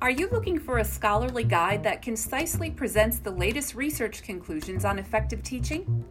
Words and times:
Are 0.00 0.10
you 0.12 0.28
looking 0.30 0.60
for 0.60 0.78
a 0.78 0.84
scholarly 0.84 1.42
guide 1.42 1.82
that 1.82 2.02
concisely 2.02 2.70
presents 2.70 3.18
the 3.18 3.32
latest 3.32 3.74
research 3.74 4.22
conclusions 4.22 4.84
on 4.84 4.96
effective 4.96 5.42
teaching? 5.42 6.04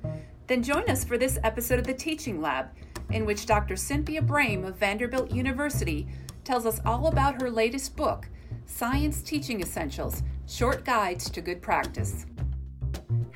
Then 0.47 0.61
join 0.61 0.89
us 0.89 1.05
for 1.05 1.17
this 1.17 1.39
episode 1.45 1.79
of 1.79 1.87
the 1.87 1.93
Teaching 1.93 2.41
Lab, 2.41 2.67
in 3.11 3.25
which 3.25 3.45
Dr. 3.45 3.77
Cynthia 3.77 4.21
Brame 4.21 4.67
of 4.67 4.75
Vanderbilt 4.75 5.31
University 5.31 6.05
tells 6.43 6.65
us 6.65 6.81
all 6.85 7.07
about 7.07 7.41
her 7.41 7.49
latest 7.49 7.95
book, 7.95 8.27
Science 8.65 9.21
Teaching 9.21 9.61
Essentials 9.61 10.21
Short 10.47 10.83
Guides 10.83 11.29
to 11.29 11.39
Good 11.39 11.61
Practice. 11.61 12.25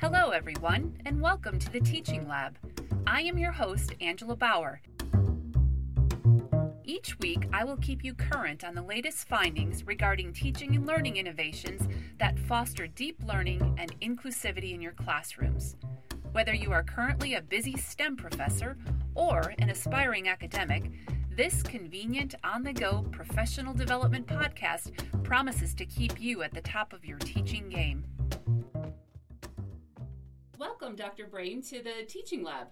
Hello, 0.02 0.32
everyone, 0.32 0.98
and 1.06 1.18
welcome 1.18 1.58
to 1.60 1.72
the 1.72 1.80
Teaching 1.80 2.28
Lab. 2.28 2.58
I 3.06 3.22
am 3.22 3.38
your 3.38 3.52
host, 3.52 3.94
Angela 4.02 4.36
Bauer 4.36 4.82
each 6.84 7.18
week, 7.18 7.48
I 7.52 7.64
will 7.64 7.76
keep 7.76 8.04
you 8.04 8.14
current 8.14 8.64
on 8.64 8.74
the 8.74 8.82
latest 8.82 9.28
findings 9.28 9.86
regarding 9.86 10.32
teaching 10.32 10.74
and 10.74 10.86
learning 10.86 11.16
innovations 11.16 11.88
that 12.18 12.38
foster 12.38 12.86
deep 12.86 13.22
learning 13.24 13.76
and 13.78 13.98
inclusivity 14.00 14.74
in 14.74 14.80
your 14.80 14.92
classrooms. 14.92 15.76
Whether 16.32 16.54
you 16.54 16.72
are 16.72 16.82
currently 16.82 17.34
a 17.34 17.42
busy 17.42 17.76
STEM 17.76 18.16
professor 18.16 18.76
or 19.14 19.54
an 19.58 19.70
aspiring 19.70 20.28
academic, 20.28 20.90
this 21.36 21.62
convenient, 21.62 22.34
on 22.44 22.62
the 22.62 22.72
go 22.72 23.06
professional 23.10 23.74
development 23.74 24.26
podcast 24.26 24.92
promises 25.24 25.74
to 25.74 25.86
keep 25.86 26.20
you 26.20 26.42
at 26.42 26.52
the 26.52 26.60
top 26.60 26.92
of 26.92 27.04
your 27.04 27.18
teaching 27.18 27.68
game. 27.68 28.04
Welcome, 30.58 30.96
Dr. 30.96 31.26
Brame, 31.26 31.68
to 31.70 31.82
the 31.82 32.04
Teaching 32.06 32.42
Lab. 32.42 32.68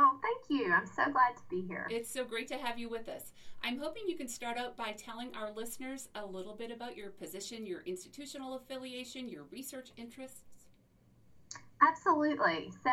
Oh, 0.00 0.16
thank 0.22 0.60
you. 0.60 0.72
I'm 0.72 0.86
so 0.86 1.10
glad 1.10 1.36
to 1.36 1.42
be 1.50 1.60
here. 1.66 1.88
It's 1.90 2.08
so 2.08 2.24
great 2.24 2.46
to 2.48 2.56
have 2.56 2.78
you 2.78 2.88
with 2.88 3.08
us. 3.08 3.32
I'm 3.64 3.78
hoping 3.78 4.04
you 4.06 4.16
can 4.16 4.28
start 4.28 4.56
out 4.56 4.76
by 4.76 4.92
telling 4.92 5.34
our 5.34 5.50
listeners 5.50 6.08
a 6.14 6.24
little 6.24 6.54
bit 6.54 6.70
about 6.70 6.96
your 6.96 7.10
position, 7.10 7.66
your 7.66 7.82
institutional 7.84 8.54
affiliation, 8.54 9.28
your 9.28 9.42
research 9.50 9.88
interests. 9.96 10.68
Absolutely. 11.82 12.70
So, 12.84 12.90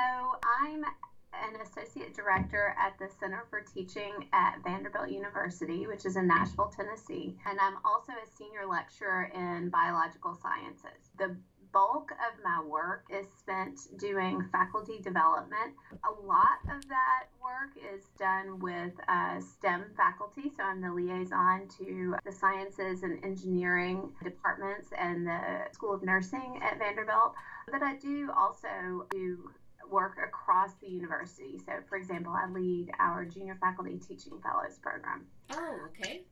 I'm 0.63 0.83
an 0.83 1.61
associate 1.61 2.15
director 2.15 2.75
at 2.79 2.97
the 2.97 3.07
Center 3.19 3.45
for 3.51 3.61
Teaching 3.61 4.27
at 4.33 4.63
Vanderbilt 4.63 5.11
University, 5.11 5.85
which 5.85 6.07
is 6.07 6.15
in 6.15 6.27
Nashville, 6.27 6.73
Tennessee. 6.75 7.37
And 7.45 7.59
I'm 7.59 7.77
also 7.85 8.13
a 8.13 8.35
senior 8.35 8.65
lecturer 8.67 9.29
in 9.35 9.69
biological 9.69 10.33
sciences. 10.41 11.11
The 11.19 11.35
bulk 11.75 12.11
of 12.11 12.41
my 12.41 12.63
work 12.65 13.03
is 13.09 13.27
spent 13.37 13.77
doing 13.99 14.47
faculty 14.49 14.97
development. 15.03 15.75
A 15.91 16.25
lot 16.25 16.59
of 16.73 16.87
that 16.87 17.27
work 17.43 17.75
is 17.93 18.05
done 18.17 18.59
with 18.59 18.93
uh, 19.09 19.41
STEM 19.41 19.83
faculty, 19.97 20.49
so 20.55 20.63
I'm 20.63 20.79
the 20.79 20.89
liaison 20.89 21.67
to 21.77 22.15
the 22.25 22.31
sciences 22.31 23.03
and 23.03 23.21
engineering 23.25 24.09
departments 24.23 24.87
and 24.97 25.27
the 25.27 25.65
School 25.73 25.93
of 25.93 26.01
Nursing 26.01 26.61
at 26.63 26.79
Vanderbilt. 26.79 27.33
But 27.69 27.83
I 27.83 27.95
do 27.97 28.29
also 28.35 29.05
do 29.11 29.51
work 29.91 30.15
across 30.25 30.71
the 30.81 30.87
university. 30.87 31.59
So, 31.65 31.73
for 31.89 31.97
example, 31.97 32.33
I 32.33 32.49
lead 32.49 32.89
our 32.99 33.25
junior 33.25 33.57
faculty 33.59 33.97
teaching 33.97 34.39
fellows 34.41 34.79
program. 34.81 35.25
Oh, 35.51 35.77
okay. 35.89 36.23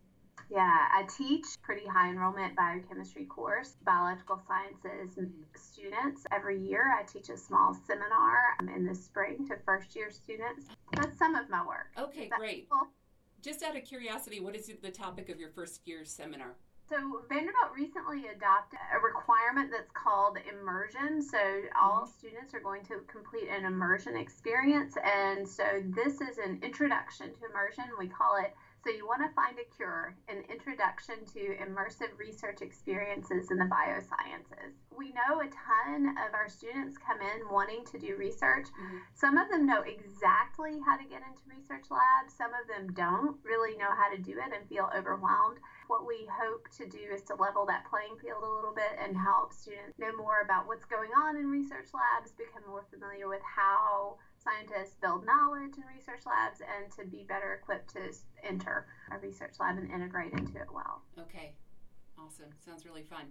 Yeah, 0.50 0.88
I 0.92 1.04
teach 1.18 1.46
pretty 1.62 1.88
high 1.88 2.10
enrollment 2.10 2.56
biochemistry 2.56 3.26
course, 3.26 3.76
biological 3.86 4.42
sciences 4.48 5.18
students. 5.56 6.26
Every 6.32 6.60
year 6.60 6.94
I 6.98 7.04
teach 7.04 7.30
a 7.30 7.38
small 7.38 7.74
seminar 7.88 8.38
um, 8.60 8.70
in 8.70 8.86
the 8.86 8.96
spring 8.96 9.48
to 9.48 9.56
first 9.66 9.96
year 9.96 10.12
students. 10.12 10.68
That's 10.96 11.18
some 11.18 11.36
of 11.36 11.50
my 11.50 11.66
work. 11.66 11.88
Okay, 11.98 12.30
great. 12.38 12.68
Cool? 12.70 12.88
Just 13.42 13.64
out 13.64 13.76
of 13.76 13.84
curiosity, 13.84 14.40
what 14.40 14.56
is 14.56 14.72
the 14.82 14.92
topic 14.92 15.30
of 15.30 15.40
your 15.40 15.50
first 15.50 15.82
year 15.86 16.06
seminar? 16.06 16.56
So 16.90 17.22
Vanderbilt 17.30 17.72
recently 17.76 18.28
adopted 18.28 18.80
a 18.94 19.00
requirement 19.00 19.72
that's 19.72 19.90
called 19.92 20.38
immersion. 20.52 21.22
So 21.22 21.38
all 21.80 22.02
mm-hmm. 22.02 22.12
students 22.12 22.54
are 22.54 22.60
going 22.60 22.84
to 22.86 23.02
complete 23.08 23.48
an 23.50 23.66
immersion 23.66 24.16
experience, 24.16 24.96
and 25.04 25.48
so 25.48 25.64
this 25.96 26.22
is 26.22 26.38
an 26.38 26.60
introduction 26.62 27.34
to 27.34 27.50
immersion. 27.50 27.86
We 27.98 28.08
call 28.08 28.38
it 28.38 28.54
so, 28.84 28.90
you 28.90 29.08
want 29.08 29.22
to 29.22 29.34
find 29.34 29.58
a 29.60 29.76
cure, 29.76 30.14
an 30.28 30.44
introduction 30.52 31.24
to 31.32 31.56
immersive 31.56 32.18
research 32.18 32.62
experiences 32.62 33.50
in 33.50 33.58
the 33.58 33.64
biosciences. 33.72 34.76
We 34.92 35.14
know 35.14 35.40
a 35.40 35.48
ton 35.48 36.18
of 36.20 36.34
our 36.34 36.50
students 36.50 36.98
come 36.98 37.22
in 37.22 37.48
wanting 37.50 37.86
to 37.86 37.98
do 37.98 38.18
research. 38.18 38.68
Mm-hmm. 38.68 38.98
Some 39.16 39.38
of 39.38 39.48
them 39.50 39.66
know 39.66 39.84
exactly 39.88 40.82
how 40.86 40.98
to 40.98 41.06
get 41.08 41.22
into 41.24 41.48
research 41.48 41.88
labs, 41.90 42.36
some 42.36 42.52
of 42.52 42.68
them 42.68 42.92
don't 42.94 43.38
really 43.44 43.78
know 43.78 43.96
how 43.96 44.10
to 44.10 44.20
do 44.20 44.34
it 44.34 44.52
and 44.54 44.68
feel 44.68 44.90
overwhelmed. 44.94 45.60
What 45.94 46.08
we 46.08 46.26
hope 46.26 46.66
to 46.82 46.90
do 46.90 47.14
is 47.14 47.22
to 47.30 47.36
level 47.36 47.68
that 47.68 47.86
playing 47.86 48.18
field 48.18 48.42
a 48.42 48.50
little 48.50 48.74
bit 48.74 48.98
and 48.98 49.16
help 49.16 49.54
students 49.54 49.94
know 50.00 50.10
more 50.18 50.42
about 50.44 50.66
what's 50.66 50.86
going 50.86 51.12
on 51.16 51.38
in 51.38 51.52
research 51.52 51.94
labs, 51.94 52.32
become 52.32 52.64
more 52.68 52.84
familiar 52.90 53.30
with 53.30 53.44
how 53.46 54.18
scientists 54.42 54.98
build 55.00 55.24
knowledge 55.24 55.78
in 55.78 55.84
research 55.86 56.26
labs 56.26 56.62
and 56.66 56.92
to 56.98 57.06
be 57.06 57.24
better 57.30 57.54
equipped 57.62 57.94
to 57.94 58.10
enter 58.42 58.88
a 59.12 59.20
research 59.20 59.54
lab 59.60 59.78
and 59.78 59.92
integrate 59.92 60.34
into 60.34 60.58
it 60.58 60.74
well. 60.74 61.04
Okay, 61.20 61.54
awesome. 62.18 62.50
Sounds 62.66 62.88
really 62.88 63.04
fun. 63.04 63.30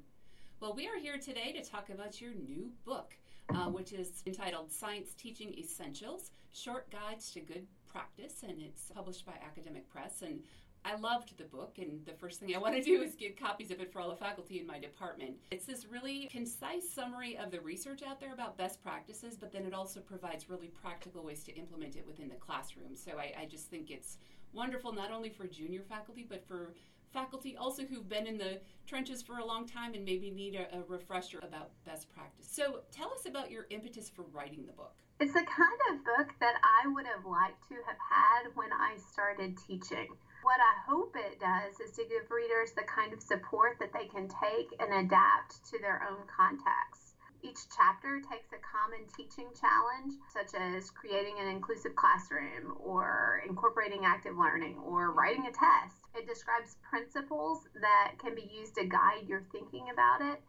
Well, 0.61 0.73
we 0.73 0.87
are 0.87 1.01
here 1.03 1.19
today 1.19 1.51
to 1.59 1.69
talk 1.69 1.91
about 1.91 2.21
your 2.21 2.33
new 2.33 2.71
book, 2.85 3.17
uh, 3.53 3.71
which 3.75 3.93
is 3.93 4.23
entitled 4.25 4.71
Science 4.71 5.15
Teaching 5.15 5.53
Essentials 5.59 6.31
Short 6.53 6.89
Guides 6.93 7.33
to 7.33 7.41
Good 7.41 7.67
Practice, 7.89 8.45
and 8.47 8.63
it's 8.63 8.85
published 8.95 9.27
by 9.27 9.35
Academic 9.45 9.91
Press. 9.91 10.23
And 10.23 10.45
I 10.85 10.97
loved 10.97 11.37
the 11.39 11.45
book, 11.45 11.77
and 11.79 12.05
the 12.05 12.13
first 12.13 12.41
thing 12.41 12.55
I 12.55 12.59
want 12.61 12.75
to 12.75 12.83
do 12.83 13.03
is 13.03 13.15
get 13.15 13.39
copies 13.39 13.71
of 13.71 13.81
it 13.81 13.93
for 13.93 14.01
all 14.01 14.11
the 14.11 14.17
faculty 14.17 14.61
in 14.61 14.67
my 14.67 14.79
department. 14.79 15.37
It's 15.51 15.65
this 15.65 15.87
really 15.87 16.29
concise 16.31 16.89
summary 16.89 17.37
of 17.37 17.51
the 17.51 17.61
research 17.61 18.03
out 18.03 18.21
there 18.21 18.33
about 18.33 18.57
best 18.57 18.83
practices, 18.83 19.37
but 19.37 19.53
then 19.53 19.65
it 19.65 19.75
also 19.75 20.01
provides 20.01 20.49
really 20.49 20.69
practical 20.69 21.23
ways 21.23 21.45
to 21.45 21.55
implement 21.55 21.97
it 21.97 22.07
within 22.07 22.29
the 22.29 22.37
classroom. 22.37 22.95
So 22.95 23.13
I, 23.19 23.43
I 23.43 23.47
just 23.47 23.71
think 23.71 23.91
it's 23.91 24.19
wonderful 24.53 24.93
not 24.93 25.13
only 25.13 25.31
for 25.31 25.47
junior 25.47 25.83
faculty, 25.89 26.27
but 26.29 26.47
for 26.47 26.75
faculty 27.13 27.57
also 27.57 27.85
who've 27.85 28.09
been 28.09 28.27
in 28.27 28.39
the 28.39 28.59
trenches 28.87 29.23
for 29.23 29.39
a 29.39 29.45
long 29.45 29.67
time 29.67 29.95
and 29.95 30.05
maybe 30.05 30.31
need 30.31 30.55
a, 30.55 30.77
a 30.77 30.83
refresher 30.89 31.39
about 31.43 31.71
best 31.85 32.13
practice. 32.13 32.49
So 32.51 32.81
tell 32.91 33.13
us 33.13 33.27
about 33.27 33.51
your 33.51 33.67
impetus 33.71 34.09
for 34.09 34.23
writing 34.33 34.65
the 34.67 34.73
book. 34.73 34.95
It's 35.21 35.35
the 35.35 35.41
kind 35.41 35.81
of 35.93 36.05
book 36.05 36.35
that 36.41 36.55
I 36.63 36.89
would 36.89 37.07
have 37.07 37.25
liked 37.25 37.69
to 37.69 37.75
have 37.75 37.97
had 38.11 38.51
when 38.55 38.73
I 38.73 38.97
started 39.13 39.57
teaching. 39.67 40.09
What 40.43 40.59
I 40.59 40.75
hope 40.91 41.15
it 41.15 41.39
does 41.39 41.79
is 41.79 41.93
to 41.93 42.05
give 42.05 42.33
readers 42.33 42.73
the 42.73 42.83
kind 42.83 43.13
of 43.13 43.23
support 43.23 43.79
that 43.79 43.93
they 43.93 44.07
can 44.07 44.27
take 44.27 44.75
and 44.81 44.93
adapt 44.93 45.65
to 45.71 45.79
their 45.79 46.03
own 46.03 46.27
context. 46.27 47.15
Each 47.43 47.61
chapter 47.77 48.21
takes 48.21 48.53
a 48.53 48.59
common 48.59 49.07
teaching 49.07 49.55
challenge, 49.55 50.15
such 50.33 50.55
as 50.55 50.91
creating 50.91 51.39
an 51.39 51.47
inclusive 51.47 51.95
classroom, 51.95 52.75
or 52.77 53.41
incorporating 53.47 54.05
active 54.05 54.37
learning, 54.37 54.79
or 54.79 55.13
writing 55.13 55.47
a 55.47 55.53
test. 55.53 56.09
It 56.13 56.27
describes 56.27 56.77
principles 56.83 57.69
that 57.81 58.19
can 58.19 58.35
be 58.35 58.43
used 58.43 58.75
to 58.75 58.85
guide 58.85 59.29
your 59.29 59.43
thinking 59.53 59.91
about 59.91 60.21
it 60.23 60.41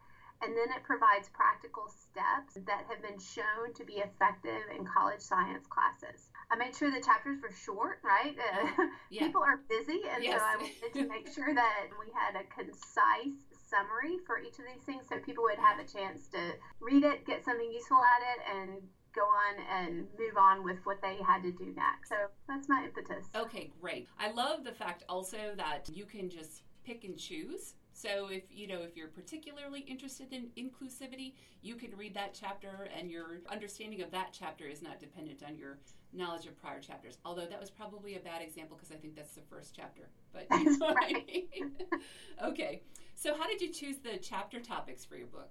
and 0.42 0.56
then 0.56 0.70
it 0.70 0.82
provides 0.82 1.28
practical 1.28 1.88
steps 1.88 2.58
that 2.66 2.84
have 2.88 3.00
been 3.00 3.18
shown 3.18 3.72
to 3.72 3.84
be 3.84 3.94
effective 3.94 4.68
in 4.76 4.84
college 4.84 5.20
science 5.20 5.66
classes. 5.66 6.28
I 6.50 6.56
made 6.56 6.76
sure 6.76 6.90
the 6.90 7.04
chapters 7.04 7.40
were 7.42 7.52
short, 7.52 8.00
right? 8.04 8.36
Uh, 8.36 8.86
yeah. 9.10 9.22
People 9.26 9.42
are 9.42 9.60
busy, 9.68 10.00
and 10.12 10.22
yes. 10.22 10.40
so 10.40 10.46
I 10.46 10.56
wanted 10.56 10.92
to 10.94 11.08
make 11.08 11.32
sure 11.32 11.54
that 11.54 11.88
we 11.98 12.12
had 12.12 12.40
a 12.40 12.44
concise 12.52 13.44
summary 13.68 14.18
for 14.26 14.38
each 14.38 14.58
of 14.58 14.64
these 14.72 14.84
things 14.84 15.04
so 15.08 15.18
people 15.18 15.44
would 15.44 15.58
have 15.58 15.80
a 15.80 15.88
chance 15.88 16.28
to 16.28 16.52
read 16.80 17.02
it, 17.02 17.26
get 17.26 17.44
something 17.44 17.70
useful 17.72 17.96
at 17.96 18.20
it, 18.36 18.40
and 18.56 18.82
go 19.14 19.22
on 19.22 19.54
and 19.70 20.06
move 20.18 20.36
on 20.36 20.64
with 20.64 20.78
what 20.84 21.00
they 21.00 21.16
had 21.26 21.42
to 21.42 21.52
do 21.52 21.72
next. 21.76 22.08
So 22.08 22.16
that's 22.48 22.68
my 22.68 22.84
impetus. 22.84 23.26
Okay, 23.34 23.70
great. 23.80 24.08
I 24.18 24.32
love 24.32 24.64
the 24.64 24.72
fact 24.72 25.04
also 25.08 25.54
that 25.56 25.88
you 25.92 26.04
can 26.04 26.28
just 26.28 26.62
pick 26.84 27.04
and 27.04 27.16
choose 27.16 27.74
so 27.94 28.26
if 28.26 28.42
you 28.50 28.66
know 28.66 28.82
if 28.82 28.96
you're 28.96 29.08
particularly 29.08 29.80
interested 29.80 30.32
in 30.32 30.48
inclusivity, 30.58 31.34
you 31.62 31.76
can 31.76 31.96
read 31.96 32.12
that 32.14 32.36
chapter 32.38 32.88
and 32.98 33.10
your 33.10 33.40
understanding 33.50 34.02
of 34.02 34.10
that 34.10 34.36
chapter 34.38 34.66
is 34.66 34.82
not 34.82 34.98
dependent 34.98 35.42
on 35.46 35.56
your 35.56 35.78
knowledge 36.12 36.46
of 36.46 36.60
prior 36.60 36.80
chapters. 36.80 37.18
Although 37.24 37.46
that 37.46 37.60
was 37.60 37.70
probably 37.70 38.16
a 38.16 38.20
bad 38.20 38.42
example 38.42 38.76
because 38.76 38.90
I 38.90 38.96
think 38.96 39.14
that's 39.14 39.34
the 39.34 39.42
first 39.48 39.74
chapter. 39.74 40.10
But 40.32 40.46
you 40.50 40.76
know. 40.76 40.94
I 41.00 41.12
mean. 41.26 41.72
okay. 42.44 42.82
So 43.14 43.36
how 43.36 43.46
did 43.46 43.60
you 43.60 43.72
choose 43.72 43.98
the 43.98 44.18
chapter 44.20 44.60
topics 44.60 45.04
for 45.04 45.16
your 45.16 45.28
book? 45.28 45.50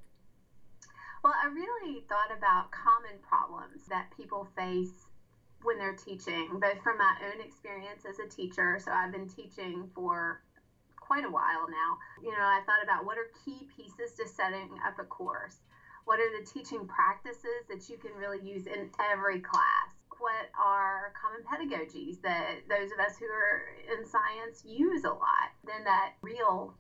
Well, 1.23 1.33
I 1.41 1.47
really 1.47 2.03
thought 2.09 2.37
about 2.37 2.71
common 2.71 3.17
problems 3.21 3.87
that 3.87 4.07
people 4.17 4.49
face 4.57 5.07
when 5.63 5.77
they're 5.77 5.95
teaching, 5.95 6.59
both 6.59 6.83
from 6.83 6.97
my 6.97 7.15
own 7.31 7.39
experience 7.39 8.03
as 8.07 8.19
a 8.19 8.27
teacher. 8.27 8.77
So 8.83 8.91
I've 8.91 9.13
been 9.13 9.29
teaching 9.29 9.89
for 9.95 10.41
quite 11.05 11.25
a 11.25 11.29
while 11.29 11.67
now. 11.69 11.97
You 12.21 12.31
know, 12.31 12.43
I 12.43 12.61
thought 12.65 12.81
about 12.81 13.05
what 13.05 13.17
are 13.17 13.29
key 13.43 13.67
pieces 13.75 14.13
to 14.13 14.27
setting 14.27 14.79
up 14.85 14.99
a 14.99 15.03
course? 15.03 15.57
What 16.05 16.19
are 16.19 16.31
the 16.31 16.45
teaching 16.45 16.85
practices 16.85 17.65
that 17.69 17.87
you 17.89 17.97
can 17.97 18.13
really 18.13 18.39
use 18.39 18.65
in 18.67 18.89
every 18.99 19.39
class? 19.39 19.91
What 20.19 20.49
are 20.57 21.11
common 21.19 21.43
pedagogies 21.43 22.21
that 22.21 22.67
those 22.69 22.91
of 22.91 22.99
us 22.99 23.17
who 23.17 23.25
are 23.25 23.63
in 23.91 24.05
science 24.05 24.61
use 24.63 25.03
a 25.03 25.09
lot? 25.11 25.51
Then 25.63 25.83
that 25.85 26.11
real 26.21 26.75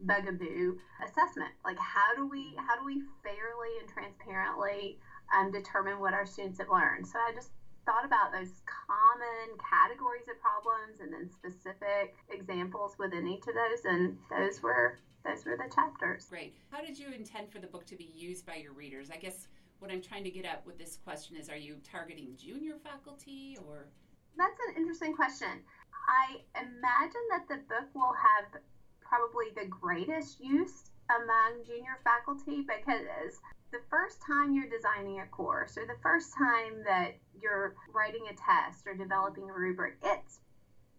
bugaboo 0.00 0.74
assessment. 1.02 1.52
Like 1.64 1.78
how 1.78 2.14
do 2.14 2.26
we 2.26 2.56
how 2.56 2.76
do 2.76 2.84
we 2.84 3.00
fairly 3.22 3.78
and 3.78 3.88
transparently 3.88 4.98
um, 5.34 5.50
determine 5.50 6.00
what 6.00 6.12
our 6.12 6.26
students 6.26 6.58
have 6.58 6.68
learned? 6.68 7.06
So 7.06 7.18
I 7.18 7.32
just 7.32 7.50
thought 7.84 8.04
about 8.04 8.32
those 8.32 8.62
common 8.66 9.58
categories 9.58 10.26
of 10.30 10.38
problems 10.40 11.00
and 11.00 11.12
then 11.12 11.30
specific 11.30 12.14
examples 12.30 12.96
within 12.98 13.26
each 13.26 13.46
of 13.46 13.54
those, 13.54 13.84
and 13.84 14.16
those 14.30 14.62
were 14.62 14.98
those 15.24 15.44
were 15.44 15.56
the 15.56 15.72
chapters. 15.72 16.26
Great. 16.26 16.54
How 16.70 16.82
did 16.82 16.98
you 16.98 17.12
intend 17.12 17.52
for 17.52 17.58
the 17.58 17.66
book 17.66 17.86
to 17.86 17.96
be 17.96 18.10
used 18.14 18.44
by 18.46 18.56
your 18.56 18.72
readers? 18.72 19.10
I 19.10 19.16
guess 19.16 19.46
what 19.78 19.90
I'm 19.90 20.02
trying 20.02 20.24
to 20.24 20.30
get 20.30 20.44
at 20.44 20.66
with 20.66 20.78
this 20.78 20.98
question 21.04 21.36
is: 21.36 21.48
Are 21.48 21.56
you 21.56 21.76
targeting 21.82 22.36
junior 22.36 22.74
faculty 22.82 23.58
or? 23.66 23.88
That's 24.36 24.58
an 24.68 24.76
interesting 24.76 25.14
question. 25.14 25.60
I 26.08 26.40
imagine 26.56 27.26
that 27.30 27.48
the 27.48 27.60
book 27.68 27.88
will 27.94 28.14
have 28.14 28.62
probably 29.00 29.52
the 29.54 29.68
greatest 29.68 30.40
use 30.40 30.91
among 31.10 31.64
junior 31.66 31.98
faculty 32.04 32.62
because 32.62 33.40
the 33.72 33.80
first 33.88 34.20
time 34.20 34.54
you're 34.54 34.68
designing 34.68 35.20
a 35.20 35.26
course 35.26 35.76
or 35.76 35.86
the 35.86 36.00
first 36.02 36.34
time 36.36 36.82
that 36.84 37.14
you're 37.40 37.74
writing 37.92 38.22
a 38.30 38.34
test 38.34 38.86
or 38.86 38.94
developing 38.94 39.48
a 39.48 39.52
rubric, 39.52 39.96
it 40.02 40.20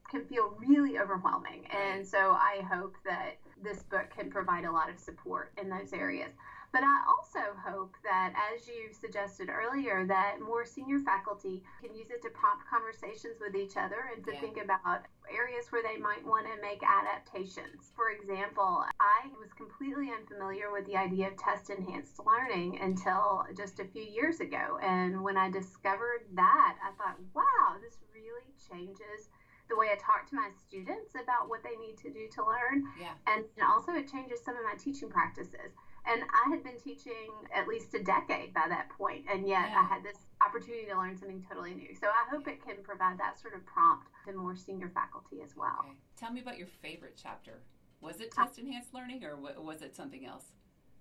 can 0.10 0.26
feel 0.26 0.56
really 0.60 0.98
overwhelming. 0.98 1.66
And 1.72 2.06
so 2.06 2.18
I 2.18 2.66
hope 2.70 2.96
that 3.06 3.38
this 3.64 3.84
book 3.84 4.12
can 4.16 4.30
provide 4.30 4.66
a 4.66 4.72
lot 4.72 4.90
of 4.90 5.00
support 5.00 5.52
in 5.58 5.70
those 5.70 5.94
areas. 5.94 6.32
But 6.74 6.82
I 6.82 7.06
also 7.06 7.54
hope 7.64 7.94
that, 8.04 8.34
as 8.34 8.68
you 8.68 8.90
suggested 8.92 9.48
earlier, 9.48 10.08
that 10.08 10.42
more 10.42 10.66
senior 10.66 10.98
faculty 11.00 11.62
can 11.80 11.94
use 11.94 12.10
it 12.10 12.24
to 12.24 12.30
prompt 12.34 12.66
conversations 12.68 13.38
with 13.40 13.56
each 13.56 13.78
other 13.78 14.10
and 14.10 14.26
to 14.26 14.34
yeah. 14.34 14.42
think 14.42 14.58
about 14.58 15.06
areas 15.30 15.70
where 15.70 15.84
they 15.84 16.02
might 16.02 16.26
want 16.26 16.48
to 16.48 16.62
make 16.66 16.82
adaptations. 16.82 17.94
For 17.96 18.10
example, 18.10 18.84
I 19.00 19.30
was 19.38 19.54
completely 19.54 20.10
unfamiliar 20.10 20.74
with 20.74 20.88
the 20.88 20.98
idea 20.98 21.28
of 21.28 21.38
test 21.38 21.70
enhanced 21.70 22.20
learning 22.26 22.80
until 22.82 23.46
just 23.56 23.80
a 23.80 23.86
few 23.86 24.04
years 24.04 24.40
ago. 24.40 24.80
And 24.82 25.22
when 25.22 25.38
I 25.38 25.52
discovered 25.52 26.26
that, 26.34 26.76
I 26.82 26.90
thought, 26.98 27.22
wow, 27.36 27.78
this 27.86 28.02
really 28.10 28.50
changes 28.58 29.30
the 29.70 29.78
way 29.78 29.94
I 29.94 29.96
talk 30.02 30.28
to 30.30 30.36
my 30.36 30.50
students 30.68 31.14
about 31.14 31.50
what 31.50 31.62
they 31.62 31.78
need 31.78 31.98
to 32.02 32.10
do 32.10 32.28
to 32.34 32.42
learn. 32.42 32.84
Yeah. 33.00 33.14
And 33.28 33.46
also, 33.62 33.94
it 33.94 34.10
changes 34.12 34.44
some 34.44 34.58
of 34.58 34.64
my 34.64 34.74
teaching 34.74 35.10
practices. 35.10 35.78
And 36.06 36.22
I 36.24 36.50
had 36.50 36.64
been 36.64 36.80
teaching 36.80 37.32
at 37.56 37.68
least 37.68 37.94
a 37.94 38.04
decade 38.04 38.54
by 38.54 38.66
that 38.68 38.90
point, 38.98 39.26
and 39.32 39.48
yet 39.48 39.70
yeah. 39.72 39.80
I 39.80 39.84
had 39.84 40.04
this 40.04 40.18
opportunity 40.46 40.86
to 40.92 40.98
learn 40.98 41.18
something 41.18 41.46
totally 41.48 41.74
new. 41.74 41.96
So 41.96 42.08
I 42.08 42.30
hope 42.30 42.48
it 42.48 42.64
can 42.64 42.84
provide 42.84 43.18
that 43.20 43.40
sort 43.40 43.54
of 43.56 43.66
prompt 43.66 44.08
to 44.28 44.34
more 44.34 44.56
senior 44.56 44.92
faculty 44.94 45.42
as 45.44 45.56
well. 45.56 45.80
Okay. 45.80 45.96
Tell 46.18 46.32
me 46.32 46.42
about 46.42 46.58
your 46.58 46.68
favorite 46.82 47.18
chapter. 47.22 47.62
Was 48.02 48.20
it 48.20 48.34
uh, 48.38 48.44
test 48.44 48.60
enhanced 48.60 48.94
learning 48.94 49.24
or 49.24 49.38
was 49.38 49.82
it 49.82 49.96
something 49.96 50.26
else? 50.26 50.52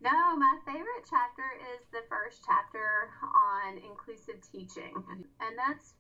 No, 0.01 0.37
my 0.37 0.59
favorite 0.67 1.07
chapter 1.09 1.47
is 1.75 1.87
the 1.93 2.03
first 2.09 2.43
chapter 2.47 3.11
on 3.23 3.79
inclusive 3.79 4.43
teaching. 4.51 4.95
And 5.41 5.59
that's 5.59 5.95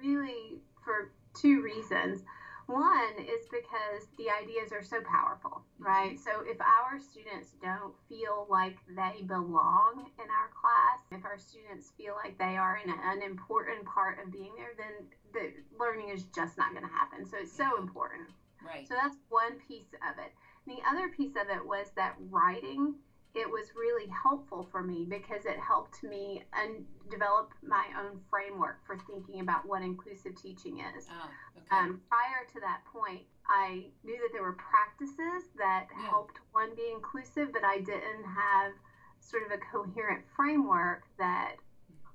really 0.00 0.62
for 0.84 1.12
two 1.34 1.60
reasons. 1.62 2.22
One 2.68 3.16
is 3.18 3.48
because 3.50 4.08
the 4.18 4.28
ideas 4.28 4.72
are 4.72 4.82
so 4.82 5.00
powerful, 5.00 5.62
right? 5.78 6.18
So 6.18 6.44
if 6.44 6.60
our 6.60 7.00
students 7.00 7.56
don't 7.62 7.94
feel 8.10 8.46
like 8.50 8.76
they 8.94 9.22
belong 9.22 10.10
in 10.22 10.28
our 10.28 10.50
class, 10.52 11.00
if 11.10 11.24
our 11.24 11.38
students 11.38 11.92
feel 11.96 12.14
like 12.22 12.36
they 12.36 12.58
are 12.58 12.76
an, 12.76 12.92
an 12.92 13.22
important 13.22 13.86
part 13.86 14.18
of 14.22 14.30
being 14.30 14.52
there, 14.54 14.76
then 14.76 15.08
the 15.32 15.50
learning 15.80 16.10
is 16.10 16.24
just 16.34 16.58
not 16.58 16.72
going 16.72 16.84
to 16.84 16.92
happen. 16.92 17.24
So 17.24 17.38
it's 17.40 17.56
so 17.56 17.78
important. 17.78 18.28
Right. 18.62 18.86
So 18.86 18.94
that's 19.00 19.16
one 19.30 19.56
piece 19.66 19.94
of 20.04 20.18
it. 20.18 20.32
And 20.66 20.76
the 20.76 20.84
other 20.86 21.08
piece 21.08 21.36
of 21.40 21.48
it 21.48 21.64
was 21.64 21.86
that 21.96 22.16
writing 22.28 22.96
it 23.34 23.48
was 23.48 23.74
really 23.74 24.06
helpful 24.06 24.66
for 24.70 24.82
me 24.82 25.04
because 25.08 25.44
it 25.44 25.58
helped 25.58 26.02
me 26.02 26.42
and 26.52 26.84
develop 27.10 27.52
my 27.62 27.84
own 27.98 28.18
framework 28.30 28.78
for 28.86 28.96
thinking 29.06 29.40
about 29.40 29.66
what 29.66 29.82
inclusive 29.82 30.34
teaching 30.34 30.80
is. 30.96 31.06
Oh, 31.10 31.28
okay. 31.56 31.66
um, 31.70 32.00
prior 32.08 32.44
to 32.52 32.60
that 32.60 32.80
point, 32.90 33.22
I 33.46 33.90
knew 34.02 34.18
that 34.22 34.30
there 34.32 34.42
were 34.42 34.56
practices 34.56 35.44
that 35.56 35.86
yeah. 35.90 36.08
helped 36.08 36.38
one 36.52 36.74
be 36.74 36.90
inclusive, 36.90 37.52
but 37.52 37.64
I 37.64 37.78
didn't 37.78 38.24
have 38.24 38.72
sort 39.20 39.42
of 39.42 39.50
a 39.50 39.58
coherent 39.58 40.22
framework 40.34 41.02
that 41.18 41.56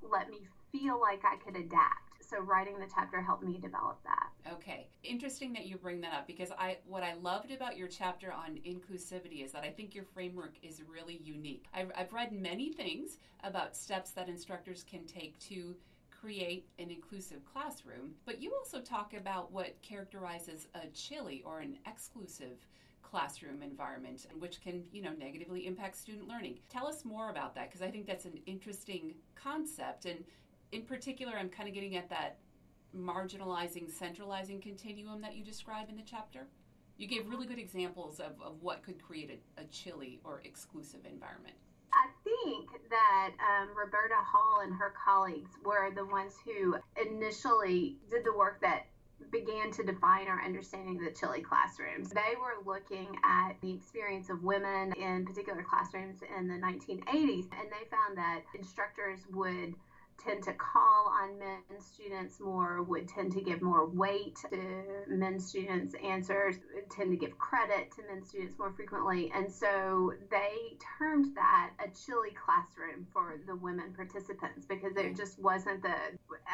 let 0.02 0.30
me 0.30 0.48
feel 0.72 1.00
like 1.00 1.24
I 1.24 1.36
could 1.36 1.56
adapt 1.56 2.13
so 2.34 2.42
writing 2.42 2.80
the 2.80 2.88
chapter 2.94 3.22
helped 3.22 3.44
me 3.44 3.58
develop 3.62 4.00
that. 4.04 4.30
Okay. 4.52 4.88
Interesting 5.04 5.54
that 5.54 5.66
you 5.66 5.78
bring 5.78 6.02
that 6.02 6.14
up 6.14 6.28
because 6.28 6.52
I 6.52 6.78
what 6.86 7.04
I 7.04 7.14
loved 7.16 7.52
about 7.52 7.78
your 7.78 7.88
chapter 7.88 8.32
on 8.32 8.60
inclusivity 8.66 9.44
is 9.44 9.52
that 9.52 9.64
I 9.64 9.70
think 9.70 9.96
your 9.96 10.06
framework 10.06 10.56
is 10.62 10.82
really 10.88 11.20
unique. 11.24 11.66
I've, 11.74 11.92
I've 11.96 12.14
read 12.14 12.32
many 12.32 12.72
things 12.72 13.20
about 13.44 13.76
steps 13.76 14.12
that 14.12 14.30
instructors 14.30 14.84
can 14.90 15.06
take 15.06 15.38
to 15.50 15.76
create 16.10 16.68
an 16.80 16.90
inclusive 16.90 17.44
classroom, 17.46 18.12
but 18.26 18.42
you 18.42 18.54
also 18.54 18.80
talk 18.80 19.14
about 19.14 19.52
what 19.52 19.82
characterizes 19.82 20.68
a 20.74 20.88
chilly 20.88 21.44
or 21.46 21.60
an 21.60 21.78
exclusive 21.86 22.66
classroom 23.02 23.62
environment 23.62 24.26
which 24.40 24.60
can 24.60 24.84
you 24.92 25.00
know 25.00 25.12
negatively 25.20 25.68
impact 25.68 25.96
student 25.96 26.28
learning 26.28 26.58
tell 26.68 26.88
us 26.88 27.06
more 27.06 27.30
about 27.30 27.54
that 27.54 27.70
because 27.70 27.84
i 27.84 27.92
think 27.92 28.08
that's 28.08 28.26
an 28.26 28.40
interesting 28.48 29.14
concept 29.36 30.06
and 30.06 30.24
in 30.74 30.82
particular, 30.82 31.34
I'm 31.38 31.50
kind 31.50 31.70
of 31.70 31.76
getting 31.76 31.96
at 31.96 32.10
that 32.10 32.38
marginalizing, 32.98 33.90
centralizing 33.90 34.60
continuum 34.60 35.22
that 35.22 35.36
you 35.36 35.44
describe 35.44 35.90
in 35.90 35.96
the 35.96 36.04
chapter. 36.06 36.48
You 36.98 37.08
gave 37.08 37.28
really 37.28 37.46
good 37.46 37.60
examples 37.60 38.20
of, 38.20 38.34
of 38.42 38.62
what 38.62 38.84
could 38.84 39.02
create 39.02 39.40
a, 39.58 39.62
a 39.62 39.66
chilly 39.66 40.20
or 40.24 40.42
exclusive 40.44 41.02
environment. 41.06 41.56
I 41.94 42.08
think 42.24 42.70
that 42.90 43.32
um, 43.40 43.70
Roberta 43.78 44.16
Hall 44.18 44.62
and 44.64 44.74
her 44.74 44.94
colleagues 45.06 45.52
were 45.64 45.92
the 45.94 46.06
ones 46.06 46.34
who 46.44 46.76
initially 47.00 47.98
did 48.10 48.26
the 48.26 48.36
work 48.36 48.60
that 48.62 48.88
began 49.32 49.72
to 49.72 49.84
define 49.84 50.28
our 50.28 50.44
understanding 50.44 50.98
of 50.98 51.06
the 51.06 51.20
chilly 51.20 51.42
classrooms. 51.42 52.10
They 52.10 52.34
were 52.40 52.64
looking 52.66 53.16
at 53.24 53.54
the 53.62 53.72
experience 53.74 54.30
of 54.30 54.44
women 54.44 54.94
in 54.94 55.26
particular 55.26 55.64
classrooms 55.64 56.20
in 56.38 56.48
the 56.48 56.56
1980s, 56.56 57.48
and 57.54 57.70
they 57.70 57.86
found 57.90 58.18
that 58.18 58.42
instructors 58.56 59.20
would 59.32 59.76
tend 60.18 60.44
to 60.44 60.54
call 60.54 61.08
on 61.08 61.38
men 61.40 61.62
students 61.80 62.40
more, 62.40 62.84
would 62.84 63.08
tend 63.08 63.32
to 63.34 63.42
give 63.42 63.62
more 63.62 63.88
weight 63.88 64.36
to 64.52 64.58
men 65.08 65.40
students' 65.40 65.96
answers, 66.04 66.56
tend 66.90 67.12
to 67.12 67.18
give 67.18 67.38
credit 67.38 67.92
to 67.96 68.04
men 68.08 68.24
students 68.24 68.58
more 68.58 68.72
frequently. 68.72 69.32
And 69.34 69.52
so 69.52 70.14
they 70.30 70.78
termed 70.98 71.36
that 71.36 71.72
a 71.80 71.90
chilly 71.90 72.32
classroom 72.32 73.08
for 73.12 73.40
the 73.46 73.56
women 73.56 73.94
participants 73.94 74.66
because 74.66 74.94
there 74.94 75.12
just 75.14 75.40
wasn't 75.40 75.82
the 75.82 75.96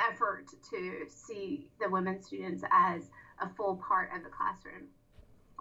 effort 0.09 0.45
to 0.71 1.05
see 1.07 1.69
the 1.79 1.89
women 1.89 2.21
students 2.21 2.63
as 2.71 3.09
a 3.41 3.49
full 3.49 3.75
part 3.75 4.09
of 4.15 4.23
the 4.23 4.29
classroom. 4.29 4.87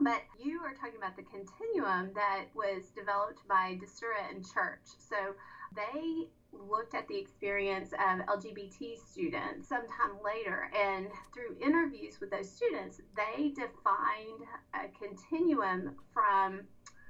But 0.01 0.23
you 0.39 0.61
are 0.65 0.75
talking 0.75 0.97
about 0.97 1.17
the 1.17 1.25
continuum 1.25 2.13
that 2.15 2.45
was 2.55 2.91
developed 2.95 3.47
by 3.49 3.79
DeSurra 3.83 4.31
and 4.31 4.45
Church. 4.47 4.87
So 4.99 5.35
they 5.75 6.29
looked 6.69 6.95
at 6.95 7.07
the 7.09 7.17
experience 7.17 7.93
of 7.93 8.27
LGBT 8.27 8.99
students 8.99 9.69
sometime 9.69 10.19
later, 10.25 10.71
and 10.75 11.09
through 11.33 11.57
interviews 11.61 12.21
with 12.21 12.31
those 12.31 12.51
students, 12.51 13.01
they 13.17 13.49
defined 13.49 14.45
a 14.75 14.89
continuum 14.99 15.97
from 16.13 16.63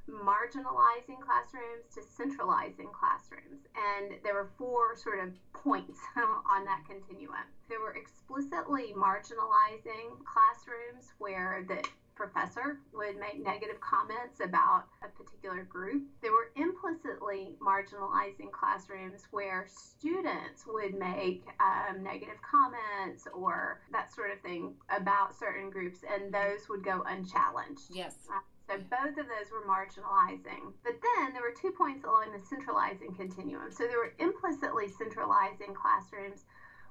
marginalizing 0.09 1.21
classrooms 1.21 1.85
to 1.95 2.03
centralizing 2.03 2.89
classrooms. 2.93 3.67
And 3.77 4.15
there 4.25 4.35
were 4.35 4.51
four 4.57 4.97
sort 4.97 5.21
of 5.21 5.35
points 5.53 6.01
on 6.17 6.65
that 6.65 6.83
continuum. 6.89 7.45
There 7.69 7.81
were 7.81 7.93
explicitly 7.93 8.95
marginalizing 8.97 10.17
classrooms 10.25 11.13
where 11.19 11.65
the 11.69 11.83
professor 12.19 12.81
would 12.93 13.17
make 13.17 13.39
negative 13.39 13.79
comments 13.81 14.41
about 14.43 14.85
a 15.05 15.09
particular 15.09 15.63
group. 15.63 16.03
They 16.21 16.31
were 16.31 16.51
implicitly 16.57 17.55
marginalizing 17.63 18.51
classrooms 18.51 19.23
where 19.31 19.67
students 19.69 20.65
would 20.67 20.95
make 20.99 21.47
um, 21.61 22.03
negative 22.03 22.43
comments 22.43 23.29
or 23.33 23.81
that 23.93 24.13
sort 24.13 24.33
of 24.33 24.41
thing 24.41 24.75
about 24.91 25.39
certain 25.39 25.71
groups, 25.71 26.01
and 26.03 26.35
those 26.35 26.69
would 26.69 26.83
go 26.83 27.05
unchallenged. 27.07 27.87
Yes. 27.95 28.17
Uh, 28.29 28.41
so 28.69 28.77
both 28.91 29.17
of 29.17 29.27
those 29.31 29.49
were 29.55 29.65
marginalizing. 29.65 30.75
But 30.85 31.01
then 31.01 31.33
there 31.33 31.41
were 31.41 31.55
two 31.55 31.71
points 31.71 32.05
along 32.05 32.33
the 32.33 32.45
centralizing 32.45 33.15
continuum. 33.15 33.71
So 33.71 33.87
they 33.87 33.97
were 33.97 34.13
implicitly 34.19 34.89
centralizing 34.89 35.73
classrooms 35.73 36.45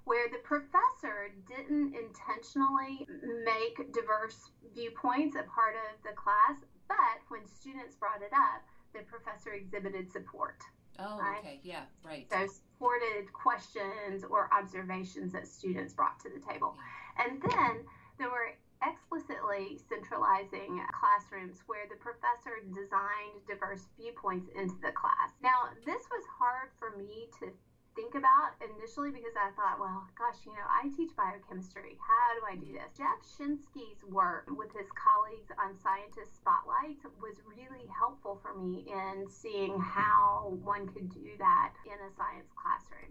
where 0.08 0.30
the 0.32 0.40
professor 0.40 1.36
didn't 1.46 1.94
intentionally 1.94 3.06
make 3.44 3.92
diverse 3.92 4.52
viewpoints 4.74 5.36
a 5.36 5.44
part 5.44 5.76
of 5.76 6.02
the 6.04 6.16
class, 6.16 6.56
but 6.88 7.20
when 7.28 7.46
students 7.46 7.94
brought 7.96 8.22
it 8.22 8.32
up, 8.32 8.64
the 8.96 9.04
professor 9.04 9.52
exhibited 9.52 10.10
support. 10.10 10.64
Oh, 10.98 11.20
right? 11.20 11.40
okay, 11.40 11.60
yeah, 11.62 11.84
right. 12.06 12.26
So 12.32 12.48
supported 12.48 13.32
questions 13.34 14.24
or 14.24 14.50
observations 14.54 15.34
that 15.34 15.46
students 15.46 15.94
brought 15.94 16.22
to 16.22 16.30
the 16.30 16.40
table. 16.40 16.78
And 17.20 17.42
then 17.42 17.84
there 18.18 18.30
were 18.30 18.56
explicitly 18.80 19.78
centralizing 19.90 20.80
classrooms 20.96 21.64
where 21.68 21.84
the 21.90 22.00
professor 22.00 22.64
designed 22.72 23.44
diverse 23.46 23.90
viewpoints 24.00 24.48
into 24.56 24.76
the 24.82 24.96
class. 24.96 25.36
Now, 25.44 25.76
this 25.86 26.02
was 26.08 26.24
hard 26.40 26.72
for 26.80 26.96
me 26.96 27.28
to 27.40 27.52
think 27.98 28.14
about 28.14 28.54
initially 28.62 29.10
because 29.10 29.34
I 29.34 29.50
thought, 29.58 29.82
well, 29.82 30.06
gosh, 30.14 30.38
you 30.46 30.54
know, 30.54 30.70
I 30.70 30.86
teach 30.94 31.10
biochemistry. 31.18 31.98
How 31.98 32.38
do 32.38 32.46
I 32.46 32.54
do 32.54 32.70
this? 32.70 32.94
Jeff 32.94 33.18
Schinske's 33.26 34.06
work 34.06 34.46
with 34.54 34.70
his 34.78 34.86
colleagues 34.94 35.50
on 35.58 35.74
Scientist 35.82 36.38
Spotlight 36.38 37.02
was 37.18 37.42
really 37.50 37.90
helpful 37.90 38.38
for 38.46 38.54
me 38.54 38.86
in 38.86 39.26
seeing 39.26 39.82
how 39.82 40.54
one 40.62 40.86
could 40.94 41.10
do 41.10 41.34
that 41.42 41.74
in 41.90 41.98
a 41.98 42.14
science 42.14 42.54
classroom. 42.54 43.10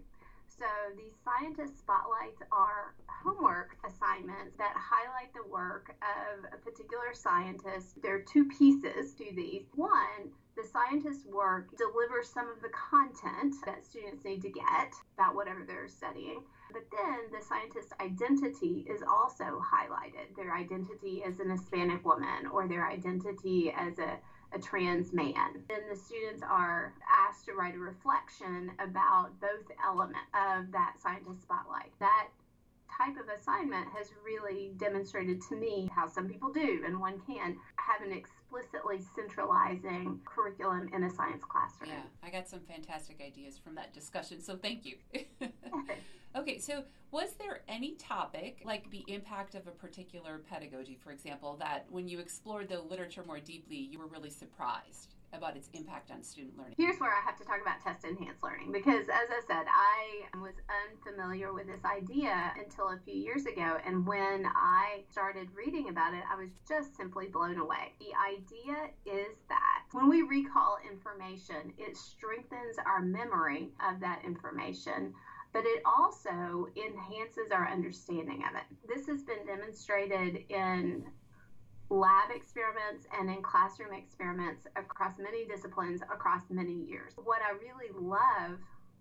So 0.59 0.65
these 0.95 1.13
scientist 1.23 1.77
spotlights 1.77 2.41
are 2.51 2.95
homework 3.07 3.77
assignments 3.85 4.57
that 4.57 4.73
highlight 4.75 5.31
the 5.33 5.47
work 5.49 5.95
of 6.01 6.45
a 6.51 6.57
particular 6.57 7.13
scientist. 7.13 8.01
There 8.01 8.15
are 8.15 8.21
two 8.21 8.45
pieces 8.45 9.13
to 9.15 9.25
these. 9.35 9.65
One 9.75 10.33
the 10.57 10.67
scientist's 10.67 11.27
work 11.27 11.69
delivers 11.77 12.29
some 12.29 12.49
of 12.49 12.59
the 12.63 12.69
content 12.69 13.53
that 13.65 13.85
students 13.85 14.25
need 14.25 14.41
to 14.41 14.49
get 14.49 14.93
about 15.13 15.35
whatever 15.35 15.63
they're 15.65 15.87
studying. 15.87 16.41
But 16.73 16.81
then 16.91 17.29
the 17.31 17.45
scientist's 17.45 17.93
identity 18.01 18.85
is 18.89 19.03
also 19.03 19.61
highlighted 19.61 20.35
their 20.35 20.55
identity 20.55 21.23
as 21.23 21.39
an 21.39 21.51
Hispanic 21.51 22.03
woman 22.03 22.47
or 22.51 22.67
their 22.67 22.89
identity 22.89 23.71
as 23.71 23.99
a, 23.99 24.17
a 24.53 24.59
trans 24.59 25.13
man. 25.13 25.63
Then 25.67 25.81
the 25.89 25.95
students 25.95 26.43
are 26.43 26.93
asked 27.27 27.45
to 27.45 27.53
write 27.53 27.75
a 27.75 27.79
reflection 27.79 28.71
about 28.79 29.39
both 29.39 29.65
elements 29.85 30.19
of 30.33 30.71
that 30.71 30.95
scientist 31.01 31.41
spotlight. 31.41 31.91
That 31.99 32.29
type 32.97 33.15
of 33.17 33.27
assignment 33.29 33.87
has 33.95 34.11
really 34.25 34.71
demonstrated 34.77 35.41
to 35.49 35.55
me 35.55 35.89
how 35.93 36.07
some 36.07 36.27
people 36.27 36.51
do 36.51 36.83
and 36.85 36.99
one 36.99 37.19
can 37.27 37.57
have 37.75 38.01
an 38.01 38.11
explicitly 38.11 38.99
centralizing 39.15 40.19
curriculum 40.25 40.89
in 40.93 41.03
a 41.03 41.09
science 41.09 41.43
classroom. 41.43 41.91
Yeah, 41.91 42.27
I 42.27 42.29
got 42.31 42.47
some 42.47 42.61
fantastic 42.61 43.21
ideas 43.21 43.57
from 43.57 43.75
that 43.75 43.93
discussion, 43.93 44.41
so 44.41 44.57
thank 44.57 44.85
you. 44.85 44.95
okay, 46.37 46.59
so 46.59 46.83
was 47.11 47.33
there 47.35 47.61
any 47.67 47.93
topic, 47.95 48.61
like 48.65 48.89
the 48.91 49.03
impact 49.07 49.55
of 49.55 49.67
a 49.67 49.71
particular 49.71 50.41
pedagogy, 50.49 50.97
for 51.01 51.11
example, 51.11 51.55
that 51.59 51.85
when 51.89 52.07
you 52.07 52.19
explored 52.19 52.69
the 52.69 52.79
literature 52.81 53.23
more 53.25 53.39
deeply, 53.39 53.77
you 53.77 53.99
were 53.99 54.07
really 54.07 54.29
surprised? 54.29 55.15
about 55.33 55.57
its 55.57 55.69
impact 55.73 56.11
on 56.11 56.23
student 56.23 56.57
learning. 56.57 56.75
Here's 56.77 56.99
where 56.99 57.11
I 57.11 57.21
have 57.25 57.37
to 57.37 57.43
talk 57.43 57.59
about 57.61 57.81
test 57.83 58.05
enhanced 58.05 58.43
learning 58.43 58.71
because, 58.71 59.07
as 59.09 59.29
I 59.29 59.41
said, 59.45 59.65
I 59.67 60.37
was 60.39 60.53
unfamiliar 60.87 61.53
with 61.53 61.67
this 61.67 61.83
idea 61.83 62.53
until 62.57 62.89
a 62.89 62.99
few 63.03 63.15
years 63.15 63.45
ago. 63.45 63.77
And 63.85 64.07
when 64.07 64.45
I 64.45 65.03
started 65.11 65.49
reading 65.53 65.89
about 65.89 66.13
it, 66.13 66.23
I 66.31 66.35
was 66.35 66.49
just 66.67 66.95
simply 66.95 67.27
blown 67.27 67.57
away. 67.57 67.93
The 67.99 68.15
idea 68.15 68.89
is 69.05 69.35
that 69.49 69.83
when 69.91 70.09
we 70.09 70.21
recall 70.21 70.77
information, 70.89 71.73
it 71.77 71.97
strengthens 71.97 72.77
our 72.85 73.01
memory 73.01 73.69
of 73.87 73.99
that 73.99 74.21
information 74.25 75.13
but 75.53 75.63
it 75.65 75.81
also 75.85 76.67
enhances 76.75 77.51
our 77.51 77.67
understanding 77.67 78.43
of 78.49 78.55
it. 78.55 78.77
This 78.87 79.07
has 79.07 79.23
been 79.23 79.45
demonstrated 79.45 80.43
in 80.49 81.05
lab 81.89 82.31
experiments 82.35 83.07
and 83.17 83.29
in 83.29 83.41
classroom 83.41 83.93
experiments 83.93 84.67
across 84.75 85.17
many 85.17 85.45
disciplines 85.45 86.01
across 86.01 86.43
many 86.49 86.73
years. 86.73 87.13
What 87.23 87.39
I 87.41 87.53
really 87.53 87.91
love 87.97 88.59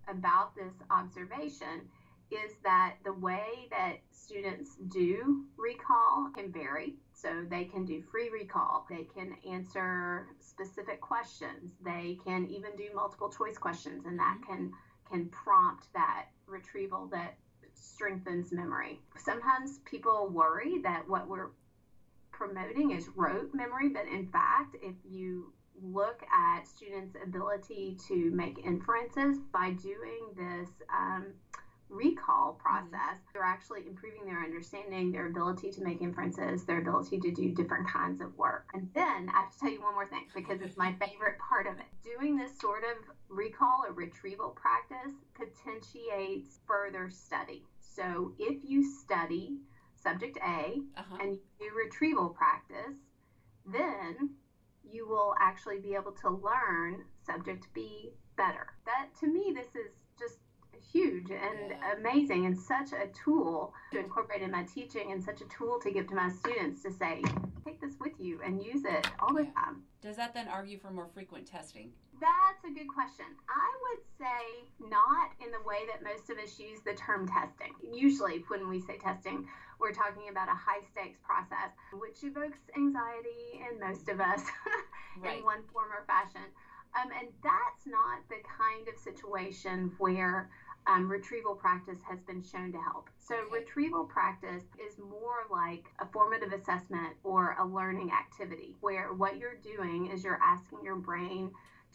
about 0.08 0.54
this 0.54 0.74
observation 0.90 1.88
is 2.30 2.52
that 2.64 2.96
the 3.04 3.12
way 3.12 3.68
that 3.70 3.98
students 4.10 4.76
do 4.88 5.44
recall 5.56 6.30
can 6.34 6.52
vary. 6.52 6.94
So 7.12 7.44
they 7.48 7.64
can 7.64 7.84
do 7.84 8.02
free 8.10 8.30
recall, 8.30 8.86
they 8.90 9.06
can 9.14 9.36
answer 9.48 10.28
specific 10.40 11.00
questions, 11.00 11.72
they 11.84 12.18
can 12.24 12.46
even 12.50 12.76
do 12.76 12.88
multiple 12.94 13.30
choice 13.30 13.56
questions, 13.56 14.04
and 14.06 14.18
that 14.18 14.38
mm-hmm. 14.42 14.52
can 14.52 14.72
can 15.10 15.28
prompt 15.28 15.86
that 15.94 16.26
retrieval 16.46 17.06
that 17.12 17.36
strengthens 17.74 18.52
memory. 18.52 19.00
Sometimes 19.16 19.78
people 19.84 20.28
worry 20.28 20.78
that 20.82 21.06
what 21.08 21.28
we're 21.28 21.50
promoting 22.32 22.90
is 22.90 23.08
rote 23.14 23.50
memory, 23.54 23.88
but 23.88 24.06
in 24.06 24.26
fact, 24.26 24.76
if 24.82 24.94
you 25.04 25.52
look 25.82 26.22
at 26.32 26.66
students' 26.66 27.16
ability 27.22 27.96
to 28.08 28.30
make 28.30 28.58
inferences 28.64 29.38
by 29.52 29.70
doing 29.70 30.34
this 30.36 30.70
um, 30.94 31.34
recall 31.88 32.52
mm-hmm. 32.52 32.62
process, 32.62 33.16
mm-hmm. 33.16 33.30
they're 33.32 33.42
actually 33.42 33.86
improving 33.86 34.24
their 34.24 34.42
understanding, 34.42 35.12
their 35.12 35.28
ability 35.28 35.70
to 35.72 35.82
make 35.82 36.00
inferences, 36.00 36.64
their 36.64 36.80
ability 36.80 37.20
to 37.20 37.30
do 37.30 37.50
different 37.50 37.88
kinds 37.88 38.20
of 38.20 38.36
work. 38.36 38.66
And 38.74 38.88
then 38.94 39.28
I 39.34 39.40
have 39.40 39.52
to 39.52 39.58
tell 39.58 39.70
you 39.70 39.82
one 39.82 39.94
more 39.94 40.06
thing 40.06 40.26
because 40.34 40.60
it's 40.60 40.76
my 40.76 40.92
favorite 40.92 41.38
part 41.38 41.66
of 41.66 41.78
it. 41.78 41.86
Doing 42.18 42.36
this 42.36 42.58
sort 42.58 42.82
of 42.84 43.14
recall 43.28 43.84
or 43.86 43.92
retrieval 43.92 44.50
practice 44.50 45.14
potentiates 45.34 46.60
further 46.66 47.10
study. 47.10 47.64
So 47.80 48.32
if 48.38 48.62
you 48.64 48.84
study, 48.84 49.58
subject 50.06 50.38
A 50.38 50.80
uh-huh. 50.96 51.18
and 51.20 51.34
you 51.34 51.40
do 51.58 51.76
retrieval 51.76 52.28
practice, 52.28 52.96
then 53.64 54.30
you 54.88 55.08
will 55.08 55.34
actually 55.40 55.78
be 55.78 55.94
able 55.94 56.12
to 56.12 56.30
learn 56.30 57.04
subject 57.24 57.66
B 57.74 58.12
better. 58.36 58.74
That 58.84 59.08
to 59.20 59.26
me, 59.26 59.52
this 59.54 59.74
is 59.74 60.05
huge 60.96 61.30
and 61.30 61.74
amazing 61.98 62.46
and 62.46 62.58
such 62.58 62.92
a 62.92 63.06
tool 63.12 63.74
to 63.92 63.98
incorporate 63.98 64.40
in 64.40 64.50
my 64.50 64.64
teaching 64.64 65.12
and 65.12 65.22
such 65.22 65.42
a 65.42 65.44
tool 65.44 65.78
to 65.82 65.90
give 65.90 66.06
to 66.08 66.14
my 66.14 66.30
students 66.30 66.82
to 66.82 66.90
say, 66.90 67.22
take 67.66 67.78
this 67.82 67.94
with 68.00 68.14
you 68.18 68.40
and 68.44 68.64
use 68.64 68.82
it 68.84 69.06
all 69.20 69.34
the 69.34 69.44
yeah. 69.44 69.52
time. 69.52 69.82
Does 70.00 70.16
that 70.16 70.32
then 70.32 70.48
argue 70.48 70.78
for 70.78 70.90
more 70.90 71.08
frequent 71.12 71.46
testing? 71.46 71.90
That's 72.18 72.64
a 72.64 72.72
good 72.72 72.88
question. 72.88 73.26
I 73.50 73.68
would 73.84 74.02
say 74.18 74.88
not 74.88 75.32
in 75.44 75.52
the 75.52 75.60
way 75.68 75.84
that 75.92 76.02
most 76.02 76.30
of 76.30 76.38
us 76.38 76.58
use 76.58 76.80
the 76.80 76.94
term 76.94 77.28
testing. 77.28 77.76
Usually, 77.92 78.42
when 78.48 78.70
we 78.70 78.80
say 78.80 78.96
testing, 78.96 79.46
we're 79.78 79.92
talking 79.92 80.30
about 80.30 80.48
a 80.48 80.56
high 80.56 80.80
stakes 80.92 81.18
process, 81.20 81.76
which 81.92 82.24
evokes 82.24 82.56
anxiety 82.74 83.60
in 83.68 83.78
most 83.78 84.08
of 84.08 84.18
us 84.20 84.40
right. 85.20 85.36
in 85.36 85.44
one 85.44 85.60
form 85.70 85.92
or 85.92 86.06
fashion. 86.06 86.48
Um, 86.96 87.10
and 87.12 87.28
that's 87.42 87.84
not 87.84 88.24
the 88.30 88.40
kind 88.48 88.88
of 88.88 88.96
situation 88.96 89.92
where 89.98 90.48
um, 90.86 91.08
retrieval 91.10 91.54
practice 91.54 91.98
has 92.08 92.20
been 92.22 92.42
shown 92.42 92.72
to 92.72 92.78
help. 92.78 93.10
So, 93.18 93.34
retrieval 93.50 94.04
practice 94.04 94.64
is 94.78 94.98
more 94.98 95.46
like 95.50 95.86
a 95.98 96.06
formative 96.06 96.52
assessment 96.52 97.14
or 97.24 97.56
a 97.58 97.64
learning 97.64 98.12
activity 98.12 98.74
where 98.80 99.12
what 99.12 99.36
you're 99.36 99.54
doing 99.56 100.06
is 100.06 100.22
you're 100.22 100.40
asking 100.42 100.84
your 100.84 100.96
brain 100.96 101.50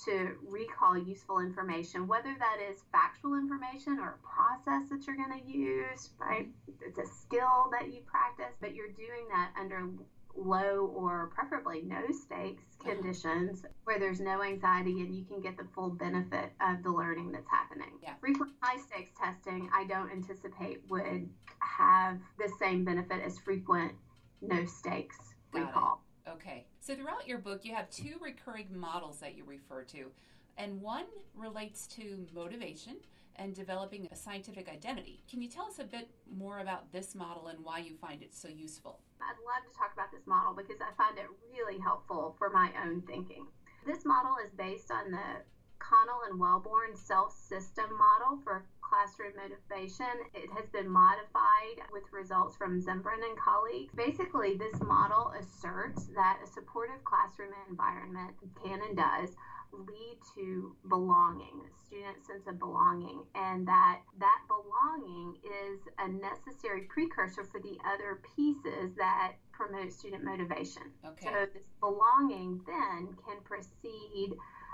to 0.05 0.35
recall 0.49 0.97
useful 0.97 1.39
information, 1.39 2.07
whether 2.07 2.35
that 2.39 2.57
is 2.59 2.83
factual 2.91 3.35
information 3.35 3.99
or 3.99 4.17
a 4.17 4.27
process 4.27 4.89
that 4.89 5.05
you're 5.05 5.15
going 5.15 5.39
to 5.39 5.47
use, 5.47 6.09
right? 6.17 6.47
It's 6.81 6.97
a 6.97 7.05
skill 7.05 7.69
that 7.71 7.93
you 7.93 8.01
practice, 8.01 8.55
but 8.59 8.73
you're 8.73 8.87
doing 8.87 9.27
that 9.29 9.51
under 9.59 9.87
low 10.35 10.91
or 10.95 11.31
preferably 11.35 11.81
no 11.83 12.01
stakes 12.11 12.63
conditions 12.83 13.63
where 13.83 13.99
there's 13.99 14.19
no 14.19 14.41
anxiety 14.41 15.01
and 15.01 15.15
you 15.15 15.23
can 15.25 15.41
get 15.41 15.57
the 15.57 15.67
full 15.75 15.89
benefit 15.89 16.51
of 16.61 16.83
the 16.83 16.89
learning 16.89 17.31
that's 17.31 17.49
happening. 17.49 17.91
Yeah. 18.01 18.13
Frequent 18.19 18.51
high 18.61 18.79
stakes 18.81 19.11
testing, 19.19 19.69
I 19.73 19.85
don't 19.85 20.11
anticipate 20.11 20.81
would 20.89 21.29
have 21.59 22.19
the 22.37 22.51
same 22.59 22.83
benefit 22.83 23.21
as 23.23 23.37
frequent 23.39 23.93
no 24.41 24.65
stakes 24.65 25.17
Got 25.53 25.67
recall. 25.67 26.01
It. 26.25 26.29
Okay. 26.31 26.65
So 26.79 26.95
throughout 26.95 27.27
your 27.27 27.37
book, 27.37 27.63
you 27.63 27.75
have 27.75 27.89
two 27.89 28.15
recurring 28.21 28.67
models 28.71 29.19
that 29.19 29.35
you 29.35 29.43
refer 29.45 29.83
to, 29.85 30.11
and 30.57 30.81
one 30.81 31.05
relates 31.35 31.87
to 31.87 32.25
motivation 32.33 32.97
and 33.35 33.55
developing 33.55 34.07
a 34.11 34.15
scientific 34.15 34.69
identity. 34.69 35.23
Can 35.29 35.41
you 35.41 35.49
tell 35.49 35.65
us 35.65 35.79
a 35.79 35.83
bit 35.83 36.09
more 36.29 36.59
about 36.59 36.91
this 36.91 37.15
model 37.15 37.47
and 37.47 37.63
why 37.63 37.79
you 37.79 37.95
find 37.95 38.21
it 38.21 38.35
so 38.35 38.47
useful? 38.47 38.99
I'd 39.21 39.39
love 39.45 39.63
to 39.71 39.77
talk 39.77 39.93
about 39.93 40.11
this 40.11 40.27
model 40.27 40.53
because 40.53 40.81
I 40.81 40.91
find 40.97 41.17
it 41.17 41.27
really 41.51 41.79
helpful 41.79 42.35
for 42.37 42.49
my 42.49 42.71
own 42.83 43.01
thinking. 43.01 43.47
This 43.85 44.05
model 44.05 44.37
is 44.43 44.51
based 44.51 44.91
on 44.91 45.11
the 45.11 45.41
Connell 45.79 46.21
and 46.29 46.39
Wellborn 46.39 46.95
self 46.95 47.33
system 47.33 47.89
model 47.97 48.39
for 48.43 48.65
classroom 48.81 49.33
motivation. 49.35 50.05
It 50.33 50.49
has 50.51 50.69
been 50.69 50.89
modified 50.89 51.81
with 51.91 52.03
results 52.11 52.55
from 52.55 52.81
Zumbrunn 52.81 53.23
and 53.23 53.37
colleagues. 53.37 53.93
Basically, 53.95 54.55
this 54.55 54.79
model 54.81 55.33
asserts 55.39 56.07
that 56.15 56.39
a 56.43 56.47
supportive 56.47 57.03
classroom 57.03 57.51
environment 57.69 58.35
can 58.63 58.81
and 58.81 58.95
does 58.95 59.35
lead 59.73 60.17
to 60.35 60.75
belonging, 60.87 61.61
student 61.87 62.25
sense 62.25 62.47
of 62.47 62.59
belonging, 62.59 63.23
and 63.35 63.67
that 63.67 63.99
that 64.19 64.39
belonging 64.47 65.35
is 65.43 65.79
a 65.99 66.07
necessary 66.07 66.81
precursor 66.89 67.43
for 67.43 67.59
the 67.59 67.77
other 67.85 68.19
pieces 68.35 68.91
that 68.97 69.33
promote 69.51 69.91
student 69.91 70.23
motivation. 70.23 70.83
Okay. 71.05 71.25
So 71.25 71.45
this 71.53 71.63
belonging 71.79 72.61
then 72.65 73.15
can 73.25 73.41
precede 73.43 74.33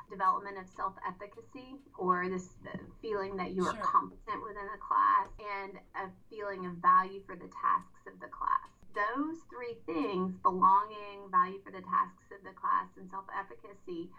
development 0.10 0.58
of 0.58 0.68
self 0.68 0.94
efficacy 1.08 1.75
or 1.98 2.30
this 2.30 2.56
feeling 3.01 3.36
that 3.38 3.51
you 3.51 3.66
are 3.66 3.75
sure. 3.75 3.84
competent 3.84 4.42
within 4.44 4.68
a 4.72 4.80
class 4.80 5.27
and 5.62 5.77
a 6.00 6.10
feeling 6.30 6.66
of 6.66 6.74
value 6.80 7.22
for 7.25 7.36
the 7.36 7.50
tasks 7.51 8.08
of 8.08 8.20
the 8.20 8.27
class. 8.32 8.72
those 8.96 9.38
three 9.51 9.77
things 9.86 10.34
belonging, 10.42 11.30
value 11.30 11.60
for 11.63 11.72
the 11.72 11.84
tasks 11.86 12.32
of 12.34 12.42
the 12.44 12.56
class, 12.56 12.88
and 12.98 13.10
self 13.12 13.25
efficacy 13.36 14.10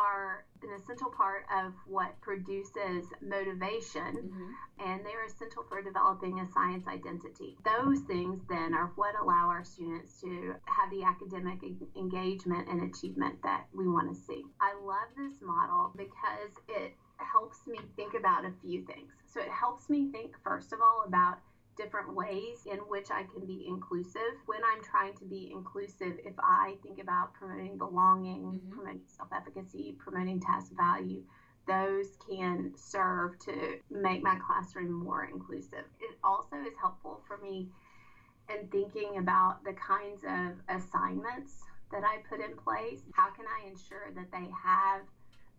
are 0.00 0.44
an 0.62 0.70
essential 0.74 1.10
part 1.10 1.44
of 1.52 1.72
what 1.86 2.18
produces 2.20 3.04
motivation 3.20 4.16
mm-hmm. 4.16 4.50
and 4.80 5.04
they're 5.04 5.24
essential 5.24 5.64
for 5.68 5.82
developing 5.82 6.40
a 6.40 6.46
science 6.52 6.86
identity. 6.88 7.56
Those 7.64 8.00
things 8.00 8.40
then 8.48 8.74
are 8.74 8.92
what 8.96 9.14
allow 9.20 9.48
our 9.48 9.64
students 9.64 10.20
to 10.22 10.54
have 10.64 10.90
the 10.90 11.04
academic 11.04 11.60
engagement 11.96 12.68
and 12.68 12.88
achievement 12.88 13.42
that 13.42 13.66
we 13.74 13.86
want 13.88 14.14
to 14.14 14.20
see. 14.20 14.42
I 14.60 14.74
love 14.82 15.08
this 15.16 15.40
model 15.42 15.92
because 15.96 16.52
it 16.68 16.92
helps 17.18 17.66
me 17.66 17.78
think 17.96 18.14
about 18.14 18.44
a 18.44 18.52
few 18.62 18.84
things. 18.84 19.12
So 19.26 19.40
it 19.40 19.50
helps 19.50 19.88
me 19.88 20.10
think, 20.10 20.34
first 20.42 20.72
of 20.72 20.80
all, 20.80 21.04
about 21.06 21.38
different 21.82 22.14
ways 22.14 22.66
in 22.70 22.78
which 22.78 23.10
I 23.10 23.24
can 23.32 23.46
be 23.46 23.64
inclusive. 23.66 24.36
When 24.46 24.60
I'm 24.64 24.82
trying 24.82 25.14
to 25.16 25.24
be 25.24 25.50
inclusive, 25.52 26.18
if 26.24 26.34
I 26.38 26.74
think 26.82 27.00
about 27.00 27.34
promoting 27.34 27.78
belonging, 27.78 28.42
mm-hmm. 28.42 28.70
promoting 28.70 29.02
self 29.06 29.30
efficacy, 29.34 29.96
promoting 29.98 30.40
task 30.40 30.72
value, 30.76 31.22
those 31.66 32.16
can 32.28 32.72
serve 32.76 33.38
to 33.40 33.78
make 33.90 34.22
my 34.22 34.38
classroom 34.46 34.92
more 34.92 35.24
inclusive. 35.24 35.84
It 36.00 36.16
also 36.22 36.56
is 36.66 36.74
helpful 36.80 37.22
for 37.26 37.38
me 37.38 37.68
in 38.50 38.66
thinking 38.68 39.18
about 39.18 39.64
the 39.64 39.72
kinds 39.74 40.24
of 40.24 40.58
assignments 40.68 41.62
that 41.92 42.02
I 42.04 42.18
put 42.28 42.40
in 42.40 42.56
place. 42.56 43.00
How 43.14 43.30
can 43.30 43.46
I 43.46 43.68
ensure 43.68 44.12
that 44.14 44.30
they 44.32 44.48
have 44.64 45.02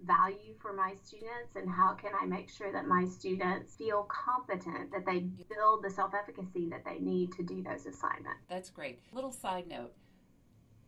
value 0.05 0.53
for 0.59 0.73
my 0.73 0.93
students 1.03 1.55
and 1.55 1.69
how 1.69 1.93
can 1.93 2.11
I 2.19 2.25
make 2.25 2.49
sure 2.49 2.71
that 2.71 2.87
my 2.87 3.05
students 3.05 3.75
feel 3.75 4.07
competent 4.09 4.91
that 4.91 5.05
they 5.05 5.19
build 5.19 5.83
the 5.83 5.89
self-efficacy 5.89 6.69
that 6.69 6.83
they 6.85 6.99
need 6.99 7.31
to 7.33 7.43
do 7.43 7.61
those 7.61 7.85
assignments. 7.85 8.45
That's 8.49 8.69
great. 8.69 8.99
Little 9.11 9.31
side 9.31 9.67
note. 9.67 9.93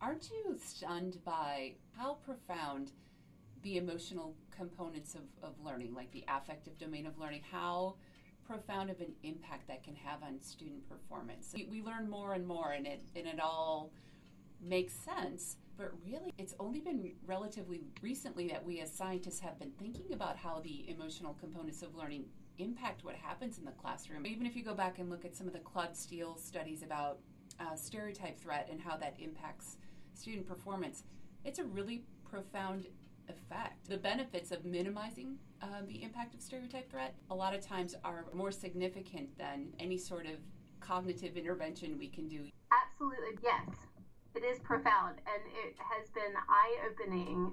Aren't 0.00 0.30
you 0.30 0.58
stunned 0.62 1.18
by 1.24 1.74
how 1.96 2.18
profound 2.24 2.92
the 3.62 3.78
emotional 3.78 4.36
components 4.54 5.14
of, 5.14 5.22
of 5.42 5.54
learning, 5.64 5.94
like 5.94 6.10
the 6.12 6.24
affective 6.28 6.78
domain 6.78 7.06
of 7.06 7.18
learning, 7.18 7.40
how 7.50 7.94
profound 8.46 8.90
of 8.90 9.00
an 9.00 9.12
impact 9.22 9.66
that 9.68 9.82
can 9.82 9.94
have 9.96 10.22
on 10.22 10.40
student 10.40 10.86
performance. 10.88 11.52
We, 11.54 11.66
we 11.70 11.82
learn 11.82 12.08
more 12.08 12.34
and 12.34 12.46
more 12.46 12.72
and 12.72 12.86
it 12.86 13.00
and 13.16 13.26
it 13.26 13.40
all 13.40 13.90
makes 14.62 14.92
sense 14.92 15.56
but 15.76 15.92
really, 16.04 16.32
it's 16.38 16.54
only 16.60 16.80
been 16.80 17.12
relatively 17.26 17.82
recently 18.00 18.48
that 18.48 18.64
we 18.64 18.80
as 18.80 18.92
scientists 18.92 19.40
have 19.40 19.58
been 19.58 19.72
thinking 19.78 20.12
about 20.12 20.36
how 20.36 20.60
the 20.60 20.88
emotional 20.88 21.34
components 21.34 21.82
of 21.82 21.94
learning 21.94 22.26
impact 22.58 23.04
what 23.04 23.16
happens 23.16 23.58
in 23.58 23.64
the 23.64 23.72
classroom. 23.72 24.26
Even 24.26 24.46
if 24.46 24.54
you 24.54 24.62
go 24.62 24.74
back 24.74 24.98
and 24.98 25.10
look 25.10 25.24
at 25.24 25.34
some 25.34 25.46
of 25.46 25.52
the 25.52 25.58
Claude 25.60 25.96
Steele 25.96 26.36
studies 26.36 26.82
about 26.82 27.18
uh, 27.58 27.74
stereotype 27.74 28.38
threat 28.38 28.68
and 28.70 28.80
how 28.80 28.96
that 28.96 29.16
impacts 29.18 29.78
student 30.14 30.46
performance, 30.46 31.04
it's 31.44 31.58
a 31.58 31.64
really 31.64 32.04
profound 32.30 32.86
effect. 33.28 33.88
The 33.88 33.96
benefits 33.96 34.52
of 34.52 34.64
minimizing 34.64 35.38
uh, 35.62 35.82
the 35.88 36.02
impact 36.02 36.34
of 36.34 36.40
stereotype 36.40 36.90
threat 36.90 37.14
a 37.30 37.34
lot 37.34 37.54
of 37.54 37.66
times 37.66 37.94
are 38.04 38.26
more 38.32 38.52
significant 38.52 39.36
than 39.38 39.68
any 39.80 39.98
sort 39.98 40.26
of 40.26 40.34
cognitive 40.80 41.36
intervention 41.36 41.98
we 41.98 42.08
can 42.08 42.28
do. 42.28 42.44
Absolutely, 42.70 43.38
yes 43.42 43.93
it 44.44 44.50
is 44.50 44.58
profound 44.60 45.20
and 45.26 45.42
it 45.64 45.74
has 45.78 46.08
been 46.10 46.34
eye 46.48 46.76
opening 46.90 47.52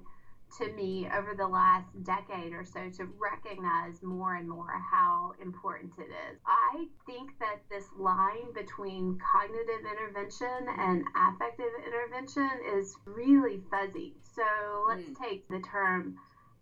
to 0.58 0.68
me 0.68 1.08
over 1.16 1.34
the 1.34 1.46
last 1.46 1.88
decade 2.04 2.52
or 2.52 2.64
so 2.64 2.90
to 2.90 3.08
recognize 3.18 4.02
more 4.02 4.34
and 4.34 4.46
more 4.46 4.78
how 4.90 5.32
important 5.40 5.92
it 5.96 6.10
is. 6.30 6.38
I 6.46 6.84
think 7.06 7.30
that 7.40 7.60
this 7.70 7.86
line 7.98 8.52
between 8.54 9.18
cognitive 9.32 9.86
intervention 9.90 10.68
and 10.78 11.04
affective 11.16 11.72
intervention 11.86 12.50
is 12.76 12.94
really 13.06 13.62
fuzzy. 13.70 14.14
So 14.34 14.42
let's 14.88 15.08
mm. 15.08 15.16
take 15.18 15.48
the 15.48 15.60
term 15.60 16.16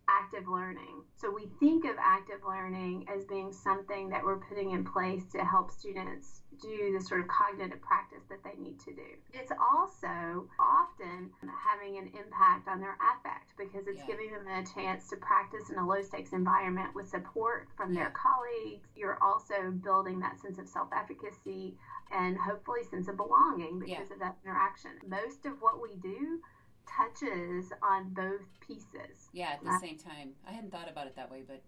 active 0.08 0.46
learning. 0.48 1.02
So 1.16 1.30
we 1.30 1.48
think 1.58 1.84
of 1.84 1.96
active 1.98 2.40
learning 2.46 3.06
as 3.12 3.24
being 3.24 3.52
something 3.52 4.08
that 4.10 4.22
we're 4.22 4.38
putting 4.38 4.70
in 4.70 4.84
place 4.84 5.24
to 5.32 5.44
help 5.44 5.72
students 5.72 6.39
do 6.60 6.92
the 6.92 7.00
sort 7.00 7.20
of 7.20 7.28
cognitive 7.28 7.80
practice 7.80 8.22
that 8.28 8.42
they 8.44 8.60
need 8.60 8.78
to 8.80 8.92
do. 8.92 9.10
It's 9.32 9.52
also 9.52 10.48
often 10.58 11.30
having 11.40 11.98
an 11.98 12.06
impact 12.06 12.68
on 12.68 12.80
their 12.80 12.96
affect 13.00 13.56
because 13.58 13.86
it's 13.86 14.00
yeah. 14.00 14.06
giving 14.06 14.30
them 14.32 14.46
a 14.46 14.64
chance 14.74 15.08
to 15.10 15.16
practice 15.16 15.70
in 15.70 15.76
a 15.76 15.86
low 15.86 16.02
stakes 16.02 16.32
environment 16.32 16.94
with 16.94 17.08
support 17.08 17.68
from 17.76 17.94
their 17.94 18.10
colleagues. 18.10 18.88
You're 18.96 19.18
also 19.22 19.70
building 19.70 20.20
that 20.20 20.40
sense 20.40 20.58
of 20.58 20.68
self 20.68 20.88
efficacy 20.96 21.76
and 22.12 22.36
hopefully 22.36 22.80
sense 22.90 23.08
of 23.08 23.16
belonging 23.16 23.78
because 23.78 24.08
yeah. 24.08 24.14
of 24.14 24.20
that 24.20 24.36
interaction. 24.44 24.92
Most 25.06 25.46
of 25.46 25.60
what 25.60 25.80
we 25.80 25.96
do 25.96 26.40
touches 26.86 27.72
on 27.82 28.10
both 28.10 28.46
pieces. 28.66 29.30
Yeah, 29.32 29.50
at 29.54 29.64
the 29.64 29.78
same 29.80 29.96
time. 29.96 30.32
I 30.46 30.52
hadn't 30.52 30.72
thought 30.72 30.90
about 30.90 31.06
it 31.06 31.16
that 31.16 31.30
way, 31.30 31.42
but 31.46 31.62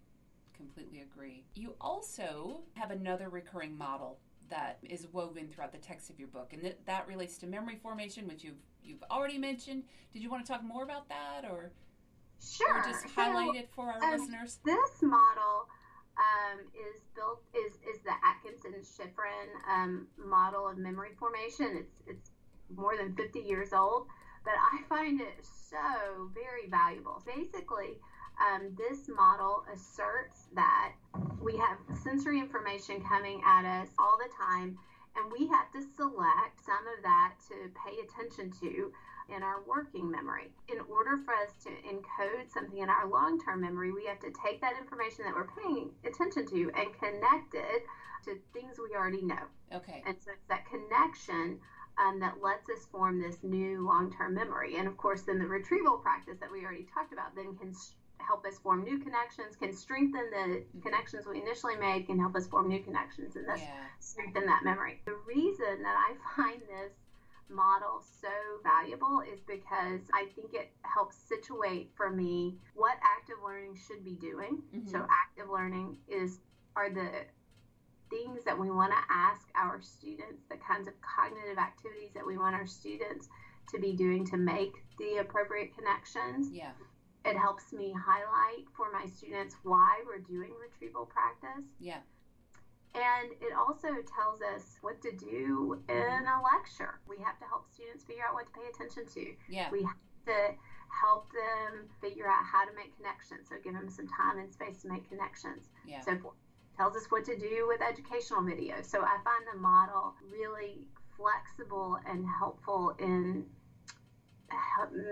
completely 0.57 1.01
agree. 1.01 1.45
You 1.55 1.75
also 1.81 2.63
have 2.75 2.91
another 2.91 3.29
recurring 3.29 3.77
model 3.77 4.19
that 4.53 4.79
is 4.83 5.09
woven 5.13 5.49
throughout 5.49 5.73
the 5.73 5.79
text 5.79 6.11
of 6.11 6.19
your 6.19 6.29
book, 6.29 6.53
and 6.53 6.63
that, 6.63 6.85
that 6.85 7.09
relates 7.09 7.39
to 7.39 7.47
memory 7.47 7.79
formation, 7.83 8.29
which 8.29 8.45
you've 8.45 8.61
you've 8.85 9.03
already 9.11 9.39
mentioned. 9.39 9.85
Did 10.13 10.23
you 10.23 10.31
want 10.31 10.45
to 10.45 10.53
talk 10.53 10.63
more 10.63 10.83
about 10.83 11.09
that, 11.09 11.51
or 11.51 11.73
sure, 12.39 12.79
or 12.79 12.83
just 12.83 13.07
highlight 13.17 13.55
so, 13.55 13.59
it 13.59 13.71
for 13.75 13.87
our 13.87 14.03
um, 14.03 14.21
listeners? 14.21 14.59
This 14.65 15.01
model 15.01 15.67
um, 16.19 16.61
is 16.75 17.01
built 17.17 17.41
is 17.55 17.73
is 17.95 18.03
the 18.05 18.13
Atkinson 18.23 18.75
Shiffrin 18.83 19.49
um, 19.73 20.07
model 20.19 20.69
of 20.69 20.77
memory 20.77 21.13
formation. 21.19 21.79
It's 21.79 22.03
it's 22.07 22.31
more 22.77 22.97
than 22.97 23.15
50 23.17 23.41
years 23.41 23.73
old, 23.73 24.07
but 24.45 24.55
I 24.55 24.83
find 24.89 25.21
it 25.21 25.43
so 25.43 26.31
very 26.35 26.69
valuable. 26.69 27.23
Basically, 27.27 27.97
um, 28.41 28.77
this 28.77 29.09
model 29.09 29.65
asserts 29.73 30.49
that 30.55 30.93
we 31.41 31.57
have 31.57 31.79
sensory 32.03 32.39
information 32.39 33.03
coming 33.03 33.43
at 33.47 33.65
us 33.65 33.89
all 33.99 34.17
the 34.19 34.31
time, 34.37 34.79
and 35.17 35.31
we 35.31 35.47
have 35.49 35.71
to 35.73 35.83
select 35.97 36.65
some 36.65 36.85
of 36.97 37.03
that 37.03 37.35
to 37.49 37.71
pay 37.85 37.99
attention 38.01 38.53
to 38.61 38.93
in 39.35 39.43
our 39.43 39.63
working 39.67 40.11
memory. 40.11 40.51
In 40.69 40.81
order 40.91 41.19
for 41.25 41.35
us 41.35 41.51
to 41.65 41.71
encode 41.89 42.51
something 42.53 42.79
in 42.79 42.89
our 42.89 43.09
long 43.09 43.41
term 43.41 43.61
memory, 43.61 43.93
we 43.93 44.07
have 44.07 44.21
to 44.21 44.33
take 44.45 44.61
that 44.61 44.75
information 44.81 45.25
that 45.25 45.35
we're 45.35 45.51
paying 45.63 45.91
attention 46.05 46.47
to 46.49 46.71
and 46.75 46.93
connect 46.99 47.55
it 47.55 47.85
to 48.25 48.39
things 48.53 48.77
we 48.79 48.97
already 48.97 49.23
know. 49.23 49.45
Okay. 49.73 50.03
And 50.07 50.17
so 50.23 50.33
it's 50.33 50.47
that 50.49 50.65
connection 50.67 51.59
um, 51.99 52.21
that 52.21 52.41
lets 52.43 52.69
us 52.71 52.87
form 52.91 53.21
this 53.21 53.37
new 53.43 53.85
long 53.87 54.13
term 54.13 54.35
memory. 54.35 54.77
And 54.77 54.89
of 54.89 54.97
course, 54.97 55.23
then 55.23 55.39
the 55.39 55.47
retrieval 55.47 55.99
practice 55.99 56.39
that 56.41 56.51
we 56.51 56.65
already 56.65 56.87
talked 56.93 57.13
about 57.13 57.35
then 57.35 57.57
can 57.57 57.75
help 58.27 58.45
us 58.45 58.59
form 58.59 58.85
new 58.85 58.99
connections, 58.99 59.57
can 59.57 59.73
strengthen 59.73 60.31
the 60.31 60.65
connections 60.81 61.27
we 61.27 61.41
initially 61.41 61.77
made, 61.77 62.07
can 62.07 62.19
help 62.19 62.35
us 62.37 62.47
form 62.47 62.69
new 62.69 62.81
connections 62.81 63.37
and 63.37 63.47
thus 63.49 63.61
yeah. 63.61 63.85
strengthen 64.01 64.47
that 64.47 64.63
memory. 64.65 65.01
The 65.05 65.17
reason 65.27 65.83
that 65.83 65.97
I 65.97 66.15
find 66.37 66.61
this 66.63 66.93
model 67.49 68.03
so 68.21 68.29
valuable 68.63 69.21
is 69.21 69.41
because 69.47 70.01
I 70.15 70.27
think 70.35 70.55
it 70.55 70.71
helps 70.83 71.17
situate 71.29 71.91
for 71.97 72.11
me 72.11 72.57
what 72.75 72.97
active 73.03 73.37
learning 73.45 73.77
should 73.87 74.05
be 74.05 74.15
doing. 74.15 74.63
Mm-hmm. 74.75 74.89
So 74.89 74.99
active 74.99 75.51
learning 75.51 75.99
is 76.09 76.39
are 76.75 76.89
the 76.89 77.11
things 78.09 78.45
that 78.45 78.59
we 78.59 78.71
want 78.71 78.93
to 78.93 78.99
ask 79.11 79.49
our 79.55 79.81
students, 79.83 80.45
the 80.51 80.57
kinds 80.57 80.89
of 80.89 80.95
cognitive 81.01 81.59
activities 81.59 82.11
that 82.15 82.27
we 82.27 82.39
want 82.39 82.55
our 82.55 82.67
students 82.67 83.29
to 83.71 83.79
be 83.79 83.93
doing 83.93 84.27
to 84.27 84.37
make 84.37 84.73
the 84.99 85.19
appropriate 85.19 85.77
connections. 85.77 86.49
Yeah 86.53 86.73
it 87.25 87.37
helps 87.37 87.73
me 87.73 87.95
highlight 87.95 88.67
for 88.77 88.91
my 88.93 89.07
students 89.07 89.57
why 89.63 90.03
we're 90.07 90.19
doing 90.19 90.51
retrieval 90.61 91.07
practice. 91.07 91.65
Yeah. 91.81 91.99
And 92.95 93.33
it 93.41 93.55
also 93.57 93.89
tells 94.05 94.43
us 94.43 94.77
what 94.83 95.01
to 95.03 95.13
do 95.17 95.81
in 95.89 96.23
a 96.29 96.37
lecture. 96.53 97.01
We 97.09 97.17
have 97.25 97.39
to 97.39 97.47
help 97.47 97.65
students 97.73 98.05
figure 98.05 98.25
out 98.29 98.35
what 98.35 98.47
to 98.47 98.53
pay 98.53 98.69
attention 98.69 99.07
to. 99.15 99.33
Yeah. 99.49 99.71
We 99.71 99.83
have 99.83 99.97
to 100.27 100.55
help 100.93 101.33
them 101.33 101.89
figure 102.03 102.29
out 102.29 102.45
how 102.45 102.67
to 102.67 102.73
make 102.77 102.95
connections. 102.97 103.49
So 103.49 103.57
give 103.65 103.73
them 103.73 103.89
some 103.89 104.09
time 104.09 104.39
and 104.39 104.53
space 104.53 104.83
to 104.83 104.89
make 104.89 105.09
connections. 105.09 105.71
Yeah. 105.87 106.01
So 106.01 106.19
tells 106.77 106.97
us 106.97 107.07
what 107.09 107.25
to 107.25 107.39
do 107.39 107.67
with 107.69 107.81
educational 107.81 108.43
videos. 108.43 108.87
So 108.87 109.01
I 109.01 109.17
find 109.25 109.45
the 109.53 109.59
model 109.59 110.15
really 110.31 110.85
flexible 111.17 111.99
and 112.07 112.27
helpful 112.27 112.95
in 112.99 113.45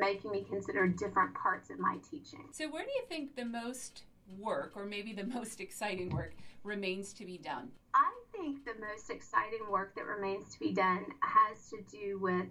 making 0.00 0.30
me 0.30 0.44
consider 0.48 0.86
different 0.88 1.34
parts 1.34 1.70
of 1.70 1.78
my 1.78 1.98
teaching. 2.10 2.48
So, 2.52 2.68
where 2.68 2.84
do 2.84 2.90
you 2.90 3.04
think 3.08 3.36
the 3.36 3.44
most 3.44 4.02
work, 4.38 4.72
or 4.76 4.84
maybe 4.84 5.12
the 5.12 5.24
most 5.38 5.60
exciting 5.60 6.10
work, 6.10 6.34
remains 6.62 7.12
to 7.14 7.24
be 7.24 7.38
done? 7.38 7.70
I 7.94 8.12
think 8.32 8.64
the 8.64 8.74
most 8.80 9.10
exciting 9.10 9.68
work 9.70 9.94
that 9.96 10.04
remains 10.04 10.52
to 10.54 10.60
be 10.60 10.72
done 10.72 11.04
has 11.20 11.68
to 11.70 11.78
do 11.90 12.18
with 12.20 12.46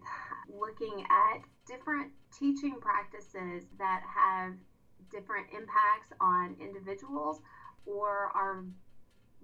looking 0.50 1.06
at 1.10 1.42
different 1.68 2.12
teaching 2.38 2.76
practices 2.82 3.66
that 3.78 4.02
have 4.04 4.54
different 5.12 5.48
impacts 5.54 6.14
on 6.20 6.56
individuals 6.60 7.42
or 7.86 8.32
are 8.36 8.66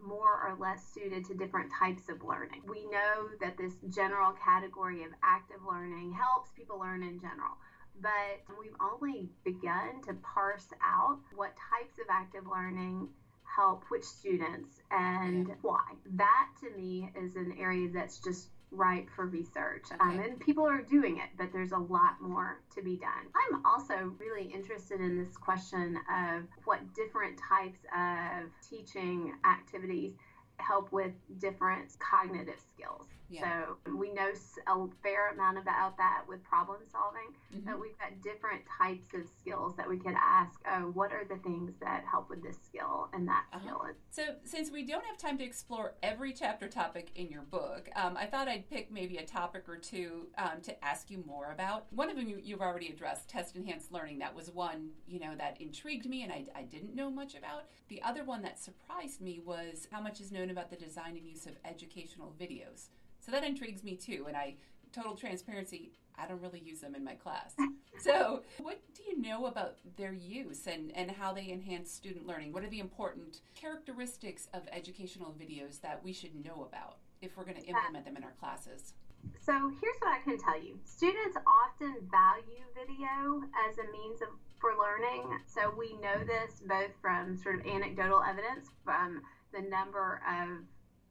more 0.02 0.42
or 0.44 0.56
less 0.60 0.84
suited 0.94 1.26
to 1.26 1.34
different 1.34 1.72
types 1.72 2.10
of 2.10 2.24
learning. 2.24 2.62
We 2.68 2.86
know 2.86 3.30
that 3.42 3.58
this 3.58 3.74
general 3.90 4.34
category 4.34 5.04
of 5.04 5.12
active 5.24 5.62
learning 5.68 6.14
helps 6.14 6.52
people 6.52 6.80
learn 6.80 7.04
in 7.04 7.20
general, 7.20 7.58
but 8.02 8.44
we've 8.60 8.76
only 8.82 9.30
begun 9.44 10.02
to 10.06 10.14
parse 10.16 10.68
out 10.84 11.20
what 11.36 11.54
types 11.72 11.98
of 12.00 12.06
active 12.10 12.46
learning 12.48 13.10
help 13.44 13.86
which 13.90 14.04
students 14.04 14.82
and 14.92 15.50
why. 15.62 15.94
That 16.16 16.50
to 16.62 16.70
me 16.72 17.12
is 17.16 17.36
an 17.36 17.56
area 17.60 17.90
that's 17.94 18.20
just 18.20 18.50
ripe 18.76 19.10
for 19.16 19.28
research. 19.28 19.86
Um, 20.00 20.10
okay. 20.10 20.18
Um, 20.18 20.24
and 20.24 20.40
people 20.40 20.66
are 20.68 20.82
doing 20.82 21.18
it, 21.18 21.30
but 21.38 21.52
there's 21.52 21.72
a 21.72 21.78
lot 21.78 22.22
more 22.22 22.62
to 22.76 22.82
be 22.82 22.98
done. 22.98 23.32
I'm 23.36 23.62
also 23.66 24.14
really 24.20 24.44
interested 24.44 25.00
in 25.02 25.18
this 25.18 25.38
question 25.38 25.98
of 26.10 26.44
what 26.66 26.94
different 26.94 27.38
types 27.38 27.80
of 27.96 28.50
teaching 28.68 29.34
activities 29.46 30.14
help 30.58 30.92
with 30.92 31.12
different 31.40 31.98
cognitive 32.00 32.60
skills. 32.74 33.08
Yeah. 33.30 33.66
So 33.86 33.96
we 33.98 34.14
know 34.14 34.32
a 34.68 34.88
fair 35.02 35.32
amount 35.32 35.58
about 35.58 35.98
that 35.98 36.24
with 36.28 36.44
problem 36.44 36.80
solving, 36.92 37.34
mm-hmm. 37.54 37.70
but 37.70 37.82
we've 37.82 37.98
got 37.98 38.22
different 38.22 38.62
types 38.78 39.08
of 39.14 39.22
skills 39.40 39.76
that 39.78 39.90
we 39.90 39.98
could 39.98 40.16
ask, 40.16 40.60
oh, 40.72 40.92
what 40.94 41.12
are 41.12 41.26
the 41.28 41.38
things 41.38 41.74
that 41.82 42.04
help 42.10 42.30
with 42.30 42.44
this 42.44 42.58
skill 42.66 43.10
and 43.14 43.28
that 43.28 43.46
uh-huh. 43.54 43.66
skill? 43.66 43.82
So 44.12 44.24
since 44.44 44.72
we 44.72 44.86
don't 44.86 45.06
have 45.06 45.18
time 45.18 45.38
to 45.40 45.44
explore 45.44 45.96
every 46.04 46.34
chapter 46.34 46.68
topic 46.68 47.12
in 47.16 47.30
your 47.30 47.42
book, 47.42 47.90
um, 47.96 48.16
I 48.18 48.26
thought 48.26 48.48
I'd 48.48 48.70
pick 48.70 48.92
maybe 48.92 49.18
a 49.18 49.26
topic 49.26 49.68
or 49.68 49.78
two 49.78 50.28
um, 50.38 50.62
to 50.64 50.86
ask 50.86 51.10
you 51.10 51.24
more 51.26 51.52
about. 51.52 51.92
One 51.92 52.10
of 52.10 52.16
them 52.16 52.30
you, 52.30 52.40
you've 52.42 52.62
already 52.62 52.90
addressed, 52.90 53.30
test 53.30 53.56
enhanced 53.56 53.92
learning. 53.92 54.20
That 54.20 54.36
was 54.36 54.52
one, 54.52 54.90
you 55.08 55.20
know, 55.20 55.36
that 55.38 55.60
intrigued 55.60 56.06
me 56.06 56.24
and 56.24 56.32
I, 56.32 56.46
I 56.56 56.64
didn't 56.64 56.96
know 56.96 57.10
much 57.10 57.36
about. 57.36 57.66
The 57.88 58.02
other 58.02 58.24
one 58.24 58.42
that 58.44 58.60
surprised 58.60 59.22
me 59.22 59.42
was 59.44 59.88
how 59.92 60.02
much 60.02 60.20
is 60.22 60.32
known 60.32 60.50
about 60.50 60.70
the 60.70 60.76
design 60.76 61.18
and 61.18 61.26
use 61.26 61.46
of 61.46 61.54
educational 61.66 62.34
videos. 62.40 62.90
So 63.26 63.32
that 63.32 63.44
intrigues 63.44 63.84
me 63.84 63.96
too. 63.96 64.26
And 64.28 64.38
I, 64.38 64.56
total 64.94 65.16
transparency, 65.16 65.92
I 66.18 66.28
don't 66.28 66.42
really 66.42 66.62
use 66.64 66.80
them 66.80 66.94
in 66.94 67.04
my 67.04 67.16
class. 67.16 67.56
so, 68.00 68.44
what 68.60 68.80
do 68.94 69.02
you 69.04 69.20
know 69.20 69.48
about 69.48 69.78
their 69.98 70.14
use 70.14 70.68
and, 70.68 70.92
and 70.96 71.10
how 71.10 71.34
they 71.34 71.50
enhance 71.50 71.92
student 71.92 72.28
learning? 72.28 72.54
What 72.54 72.64
are 72.64 72.70
the 72.70 72.80
important 72.80 73.40
characteristics 73.56 74.48
of 74.54 74.62
educational 74.72 75.34
videos 75.40 75.82
that 75.82 76.04
we 76.04 76.14
should 76.14 76.46
know 76.46 76.68
about 76.70 76.98
if 77.22 77.36
we're 77.36 77.46
going 77.46 77.62
to 77.62 77.68
implement 77.68 78.06
them 78.06 78.16
in 78.16 78.24
our 78.24 78.36
classes? 78.40 78.94
So, 79.42 79.54
here's 79.82 79.98
what 80.00 80.12
I 80.12 80.20
can 80.24 80.38
tell 80.38 80.62
you 80.62 80.78
students 80.86 81.36
often 81.48 81.96
value 82.12 82.64
video 82.76 83.42
as 83.68 83.78
a 83.80 83.92
means 83.92 84.22
of 84.22 84.28
for 84.60 84.74
learning. 84.78 85.40
So, 85.48 85.74
we 85.76 85.98
know 85.98 86.24
this 86.24 86.62
both 86.68 86.92
from 87.02 87.36
sort 87.38 87.60
of 87.60 87.66
anecdotal 87.66 88.22
evidence 88.22 88.70
from 88.84 89.24
the 89.52 89.62
number 89.62 90.22
of 90.28 90.60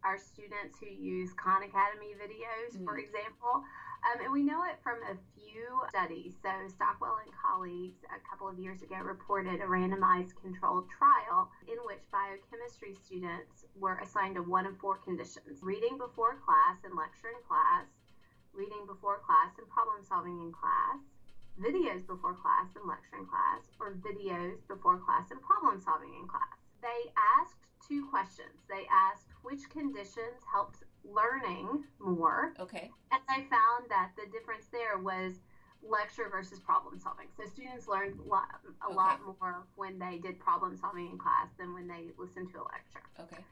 our 0.04 0.18
students 0.20 0.76
who 0.78 0.86
use 0.86 1.32
Khan 1.32 1.64
Academy 1.64 2.12
videos, 2.14 2.76
mm. 2.76 2.84
for 2.84 3.00
example. 3.00 3.64
Um, 4.04 4.20
and 4.20 4.32
we 4.32 4.44
know 4.44 4.62
it 4.68 4.76
from 4.84 5.00
a 5.08 5.16
few 5.32 5.64
studies. 5.88 6.36
So, 6.44 6.52
Stockwell 6.68 7.24
and 7.24 7.32
colleagues 7.32 8.04
a 8.12 8.20
couple 8.28 8.46
of 8.46 8.60
years 8.60 8.84
ago 8.84 9.00
reported 9.00 9.64
a 9.64 9.68
randomized 9.68 10.36
controlled 10.36 10.92
trial 10.92 11.48
in 11.64 11.80
which 11.88 12.04
biochemistry 12.12 12.92
students 13.00 13.64
were 13.80 13.96
assigned 14.04 14.36
to 14.36 14.44
one 14.44 14.68
of 14.68 14.76
four 14.76 15.00
conditions 15.00 15.64
reading 15.64 15.96
before 15.96 16.36
class 16.44 16.84
and 16.84 16.92
lecture 16.92 17.32
in 17.32 17.40
class, 17.48 17.88
reading 18.52 18.84
before 18.84 19.24
class 19.24 19.56
and 19.56 19.64
problem 19.72 20.04
solving 20.04 20.36
in 20.36 20.52
class, 20.52 21.00
videos 21.56 22.04
before 22.04 22.36
class 22.36 22.76
and 22.76 22.84
lecture 22.84 23.16
in 23.16 23.24
class, 23.24 23.64
or 23.80 23.96
videos 24.04 24.60
before 24.68 25.00
class 25.00 25.32
and 25.32 25.40
problem 25.40 25.80
solving 25.80 26.12
in 26.12 26.28
class. 26.28 26.60
They 26.84 27.08
asked 27.40 27.64
two 27.88 28.06
questions. 28.10 28.64
They 28.68 28.86
asked 28.90 29.28
which 29.42 29.68
conditions 29.70 30.42
helped 30.50 30.84
learning 31.04 31.84
more. 32.00 32.54
Okay. 32.58 32.90
And 33.12 33.20
I 33.28 33.44
found 33.50 33.90
that 33.90 34.12
the 34.16 34.30
difference 34.30 34.66
there 34.72 34.98
was 34.98 35.40
lecture 35.82 36.28
versus 36.30 36.60
problem 36.60 36.98
solving. 36.98 37.28
So 37.36 37.44
students 37.44 37.86
learned 37.88 38.18
a 38.20 38.28
lot, 38.28 38.48
a 38.82 38.86
okay. 38.86 38.94
lot 38.94 39.20
more 39.24 39.66
when 39.76 39.98
they 39.98 40.18
did 40.18 40.40
problem 40.40 40.76
solving 40.76 41.10
in 41.10 41.18
class 41.18 41.48
than 41.58 41.74
when 41.74 41.86
they 41.86 42.10
listened 42.18 42.50
to 42.52 42.58
a 42.58 42.64
lecture. 42.64 43.04
Okay. 43.20 43.42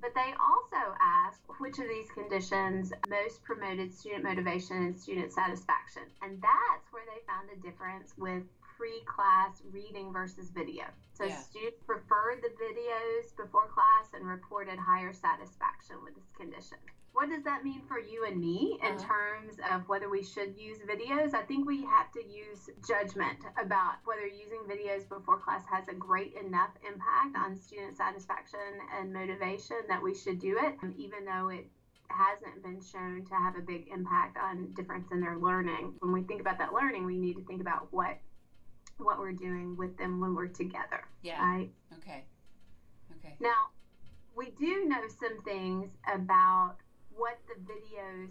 But 0.00 0.10
they 0.16 0.34
also 0.42 0.96
asked 0.98 1.42
which 1.60 1.78
of 1.78 1.86
these 1.86 2.10
conditions 2.10 2.92
most 3.08 3.44
promoted 3.44 3.94
student 3.94 4.24
motivation 4.24 4.76
and 4.76 4.98
student 4.98 5.32
satisfaction. 5.32 6.02
And 6.22 6.42
that's 6.42 6.90
where 6.90 7.04
they 7.06 7.22
found 7.30 7.48
a 7.54 7.62
difference 7.62 8.12
with 8.18 8.42
pre-class 8.82 9.62
reading 9.70 10.12
versus 10.12 10.50
video. 10.50 10.82
So 11.12 11.24
yeah. 11.24 11.38
students 11.38 11.78
preferred 11.86 12.42
the 12.42 12.50
videos 12.58 13.30
before 13.36 13.68
class 13.68 14.10
and 14.12 14.26
reported 14.26 14.76
higher 14.76 15.12
satisfaction 15.12 16.02
with 16.02 16.16
this 16.16 16.32
condition. 16.36 16.78
What 17.12 17.28
does 17.28 17.44
that 17.44 17.62
mean 17.62 17.82
for 17.86 18.00
you 18.00 18.24
and 18.26 18.40
me 18.40 18.80
in 18.82 18.96
uh-huh. 18.96 19.06
terms 19.06 19.60
of 19.70 19.88
whether 19.88 20.10
we 20.10 20.24
should 20.24 20.58
use 20.58 20.78
videos? 20.78 21.32
I 21.32 21.42
think 21.42 21.64
we 21.64 21.84
have 21.84 22.10
to 22.10 22.26
use 22.26 22.70
judgment 22.82 23.38
about 23.62 24.02
whether 24.04 24.26
using 24.26 24.66
videos 24.66 25.08
before 25.08 25.38
class 25.38 25.62
has 25.70 25.86
a 25.86 25.94
great 25.94 26.34
enough 26.34 26.70
impact 26.82 27.36
on 27.38 27.54
student 27.54 27.96
satisfaction 27.96 28.82
and 28.98 29.12
motivation 29.12 29.76
that 29.86 30.02
we 30.02 30.12
should 30.12 30.40
do 30.40 30.58
it, 30.58 30.74
even 30.98 31.24
though 31.24 31.50
it 31.50 31.68
hasn't 32.08 32.60
been 32.64 32.80
shown 32.82 33.24
to 33.26 33.34
have 33.34 33.54
a 33.54 33.62
big 33.62 33.86
impact 33.94 34.36
on 34.38 34.72
difference 34.74 35.06
in 35.12 35.20
their 35.20 35.38
learning. 35.38 35.94
When 36.00 36.10
we 36.10 36.22
think 36.22 36.40
about 36.40 36.58
that 36.58 36.72
learning, 36.72 37.06
we 37.06 37.16
need 37.16 37.36
to 37.36 37.44
think 37.44 37.60
about 37.60 37.86
what 37.92 38.18
what 38.98 39.18
we're 39.18 39.32
doing 39.32 39.76
with 39.76 39.96
them 39.98 40.20
when 40.20 40.34
we're 40.34 40.48
together. 40.48 41.04
Yeah. 41.22 41.40
Right? 41.40 41.70
Okay. 41.98 42.24
Okay. 43.18 43.34
Now, 43.40 43.70
we 44.34 44.50
do 44.58 44.84
know 44.86 45.02
some 45.20 45.42
things 45.42 45.90
about 46.12 46.76
what 47.14 47.38
the 47.48 47.60
videos 47.72 48.30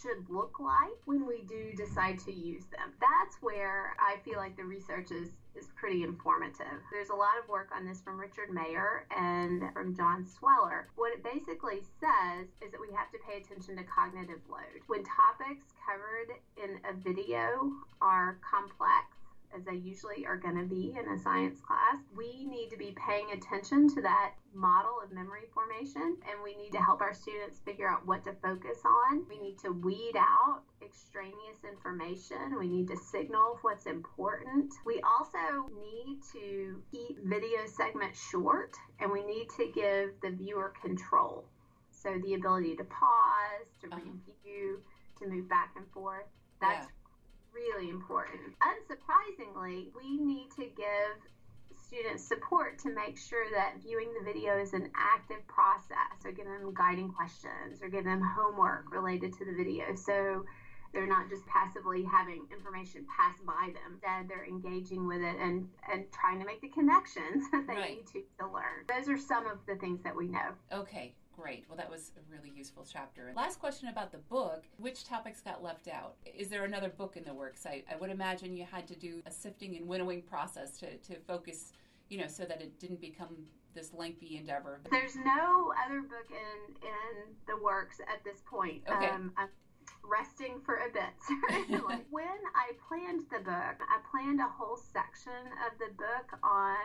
should 0.00 0.28
look 0.30 0.58
like 0.58 0.96
when 1.04 1.26
we 1.26 1.42
do 1.42 1.72
decide 1.76 2.18
to 2.20 2.32
use 2.32 2.64
them. 2.72 2.92
That's 3.00 3.36
where 3.42 3.94
I 4.00 4.16
feel 4.24 4.38
like 4.38 4.56
the 4.56 4.64
research 4.64 5.10
is, 5.10 5.28
is 5.54 5.68
pretty 5.76 6.02
informative. 6.02 6.80
There's 6.90 7.10
a 7.10 7.14
lot 7.14 7.36
of 7.42 7.48
work 7.48 7.70
on 7.76 7.86
this 7.86 8.00
from 8.00 8.18
Richard 8.18 8.50
Mayer 8.50 9.06
and 9.16 9.62
from 9.74 9.94
John 9.94 10.26
Sweller. 10.26 10.88
What 10.96 11.12
it 11.12 11.22
basically 11.22 11.82
says 12.00 12.48
is 12.64 12.72
that 12.72 12.80
we 12.80 12.88
have 12.96 13.12
to 13.12 13.18
pay 13.28 13.38
attention 13.38 13.76
to 13.76 13.84
cognitive 13.84 14.40
load. 14.48 14.80
When 14.86 15.04
topics 15.04 15.66
covered 15.84 16.40
in 16.56 16.80
a 16.88 16.94
video 16.94 17.70
are 18.00 18.38
complex, 18.40 19.21
as 19.56 19.64
they 19.64 19.74
usually 19.74 20.24
are 20.26 20.36
going 20.36 20.56
to 20.56 20.64
be 20.64 20.94
in 20.98 21.08
a 21.08 21.18
science 21.18 21.60
class, 21.60 21.96
we 22.16 22.44
need 22.44 22.70
to 22.70 22.76
be 22.76 22.94
paying 23.06 23.30
attention 23.32 23.88
to 23.94 24.02
that 24.02 24.32
model 24.54 24.98
of 25.02 25.12
memory 25.12 25.48
formation 25.52 26.16
and 26.28 26.42
we 26.42 26.54
need 26.56 26.72
to 26.72 26.78
help 26.78 27.00
our 27.00 27.14
students 27.14 27.60
figure 27.64 27.88
out 27.88 28.06
what 28.06 28.24
to 28.24 28.32
focus 28.42 28.78
on. 28.84 29.24
We 29.28 29.38
need 29.38 29.58
to 29.60 29.72
weed 29.72 30.14
out 30.16 30.62
extraneous 30.84 31.64
information. 31.68 32.58
We 32.58 32.68
need 32.68 32.88
to 32.88 32.96
signal 32.96 33.58
what's 33.62 33.86
important. 33.86 34.72
We 34.84 35.00
also 35.02 35.68
need 35.74 36.20
to 36.32 36.82
keep 36.90 37.24
video 37.24 37.60
segments 37.66 38.20
short 38.30 38.74
and 39.00 39.10
we 39.10 39.24
need 39.24 39.48
to 39.56 39.70
give 39.74 40.10
the 40.22 40.30
viewer 40.30 40.72
control. 40.82 41.44
So 41.90 42.18
the 42.24 42.34
ability 42.34 42.76
to 42.76 42.84
pause, 42.84 43.68
to 43.82 43.86
uh-huh. 43.88 44.00
review, 44.26 44.80
to 45.20 45.28
move 45.28 45.48
back 45.48 45.74
and 45.76 45.86
forth. 45.92 46.26
That's 46.60 46.86
yeah 46.86 47.01
really 47.54 47.90
important. 47.90 48.54
Unsurprisingly, 48.62 49.88
we 49.94 50.18
need 50.18 50.48
to 50.56 50.62
give 50.76 51.16
students 51.86 52.26
support 52.26 52.78
to 52.78 52.90
make 52.94 53.18
sure 53.18 53.44
that 53.54 53.74
viewing 53.82 54.08
the 54.18 54.24
video 54.24 54.58
is 54.58 54.72
an 54.72 54.90
active 54.96 55.46
process 55.46 56.24
or 56.24 56.32
give 56.32 56.46
them 56.46 56.72
guiding 56.74 57.10
questions 57.10 57.82
or 57.82 57.88
give 57.88 58.04
them 58.04 58.22
homework 58.22 58.90
related 58.92 59.32
to 59.38 59.44
the 59.44 59.52
video. 59.52 59.94
So 59.94 60.44
they're 60.92 61.06
not 61.06 61.28
just 61.28 61.44
passively 61.46 62.04
having 62.04 62.46
information 62.52 63.06
pass 63.14 63.36
by 63.46 63.72
them, 63.72 63.98
that 64.02 64.24
they're 64.28 64.44
engaging 64.44 65.06
with 65.06 65.20
it 65.20 65.36
and, 65.40 65.68
and 65.90 66.04
trying 66.12 66.38
to 66.38 66.46
make 66.46 66.60
the 66.60 66.68
connections 66.68 67.44
that 67.52 67.66
they 67.66 67.74
right. 67.74 67.96
need 67.96 68.06
to 68.06 68.22
to 68.40 68.46
learn. 68.52 68.84
Those 68.88 69.08
are 69.08 69.18
some 69.18 69.46
of 69.46 69.58
the 69.66 69.76
things 69.76 70.02
that 70.02 70.14
we 70.14 70.28
know. 70.28 70.52
Okay, 70.72 71.14
Great. 71.36 71.64
Well, 71.68 71.76
that 71.76 71.90
was 71.90 72.12
a 72.16 72.20
really 72.30 72.52
useful 72.54 72.86
chapter. 72.90 73.32
Last 73.34 73.58
question 73.58 73.88
about 73.88 74.12
the 74.12 74.18
book 74.18 74.64
which 74.76 75.04
topics 75.04 75.40
got 75.40 75.62
left 75.62 75.88
out? 75.88 76.16
Is 76.26 76.48
there 76.48 76.64
another 76.64 76.88
book 76.88 77.16
in 77.16 77.24
the 77.24 77.34
works? 77.34 77.66
I, 77.66 77.82
I 77.90 77.96
would 77.96 78.10
imagine 78.10 78.56
you 78.56 78.66
had 78.70 78.86
to 78.88 78.94
do 78.94 79.22
a 79.26 79.30
sifting 79.30 79.76
and 79.76 79.88
winnowing 79.88 80.22
process 80.22 80.78
to, 80.78 80.96
to 80.98 81.18
focus, 81.26 81.72
you 82.08 82.18
know, 82.18 82.28
so 82.28 82.44
that 82.44 82.60
it 82.60 82.78
didn't 82.78 83.00
become 83.00 83.36
this 83.74 83.92
lengthy 83.94 84.36
endeavor. 84.36 84.80
There's 84.90 85.16
no 85.16 85.72
other 85.86 86.02
book 86.02 86.28
in, 86.30 86.74
in 86.82 87.34
the 87.46 87.62
works 87.62 88.00
at 88.00 88.22
this 88.24 88.42
point. 88.46 88.82
Okay. 88.88 89.06
Um, 89.06 89.32
I'm 89.36 89.48
resting 90.04 90.60
for 90.64 90.76
a 90.76 90.92
bit. 90.92 91.80
when 92.10 92.38
I 92.54 92.72
planned 92.88 93.22
the 93.30 93.38
book, 93.38 93.76
I 93.80 93.98
planned 94.10 94.40
a 94.40 94.48
whole 94.48 94.76
section 94.76 95.32
of 95.66 95.78
the 95.78 95.94
book 95.96 96.38
on 96.42 96.76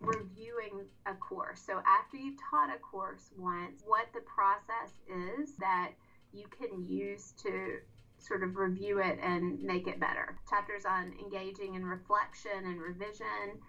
reviewing 0.00 0.86
a 1.06 1.14
course. 1.14 1.60
So 1.64 1.80
after 1.86 2.16
you've 2.16 2.38
taught 2.50 2.74
a 2.74 2.78
course 2.78 3.30
once, 3.36 3.82
what 3.86 4.06
the 4.14 4.20
process 4.20 4.92
is 5.08 5.56
that 5.56 5.92
you 6.32 6.46
can 6.48 6.86
use 6.86 7.32
to 7.42 7.78
sort 8.18 8.42
of 8.42 8.56
review 8.56 8.98
it 8.98 9.18
and 9.22 9.62
make 9.62 9.86
it 9.86 10.00
better. 10.00 10.36
Chapters 10.48 10.84
on 10.84 11.12
engaging 11.20 11.74
in 11.74 11.84
reflection 11.84 12.50
and 12.64 12.80
revision, 12.80 13.60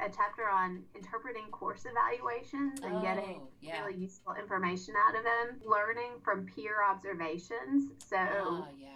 a 0.00 0.08
chapter 0.08 0.48
on 0.48 0.82
interpreting 0.94 1.46
course 1.50 1.84
evaluations 1.84 2.78
and 2.82 2.96
oh, 2.96 3.02
getting 3.02 3.40
yeah. 3.60 3.82
really 3.84 3.98
useful 3.98 4.34
information 4.34 4.94
out 5.08 5.16
of 5.16 5.24
them, 5.24 5.60
learning 5.68 6.12
from 6.22 6.46
peer 6.46 6.76
observations. 6.88 7.90
So, 7.98 8.16
Ah, 8.16 8.68
yeah. 8.78 8.88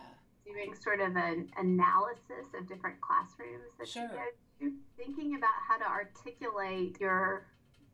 doing 0.47 0.75
sort 0.75 1.01
of 1.01 1.17
an 1.17 1.51
analysis 1.57 2.47
of 2.57 2.69
different 2.69 3.01
classrooms 3.01 3.73
that 3.79 3.88
Sure. 3.88 4.03
you 4.05 4.09
go 4.09 4.14
to, 4.14 4.31
thinking 4.97 5.37
about 5.37 5.55
how 5.66 5.79
to 5.79 5.85
articulate 5.87 6.97
your 7.01 7.47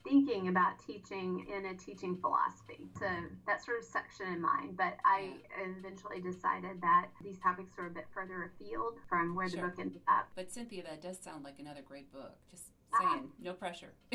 thinking 0.06 0.48
about 0.48 0.74
teaching 0.86 1.46
in 1.54 1.64
a 1.66 1.74
teaching 1.74 2.16
philosophy. 2.18 2.86
So 2.98 3.06
that 3.46 3.64
sort 3.64 3.78
of 3.78 3.84
section 3.84 4.26
in 4.26 4.40
mind. 4.40 4.76
But 4.76 4.98
I 5.04 5.30
eventually 5.78 6.20
decided 6.20 6.80
that 6.82 7.06
these 7.22 7.38
topics 7.38 7.70
were 7.78 7.86
a 7.86 7.90
bit 7.90 8.04
further 8.12 8.44
afield 8.54 8.98
from 9.08 9.34
where 9.34 9.48
the 9.48 9.56
book 9.58 9.74
ended 9.78 10.02
up. 10.06 10.28
But 10.34 10.52
Cynthia, 10.52 10.82
that 10.82 11.00
does 11.00 11.18
sound 11.18 11.42
like 11.42 11.58
another 11.58 11.80
great 11.82 12.12
book. 12.12 12.36
Just 12.50 12.64
Ah. 12.92 12.98
saying, 13.12 13.28
no 13.40 13.54
pressure. 13.54 13.92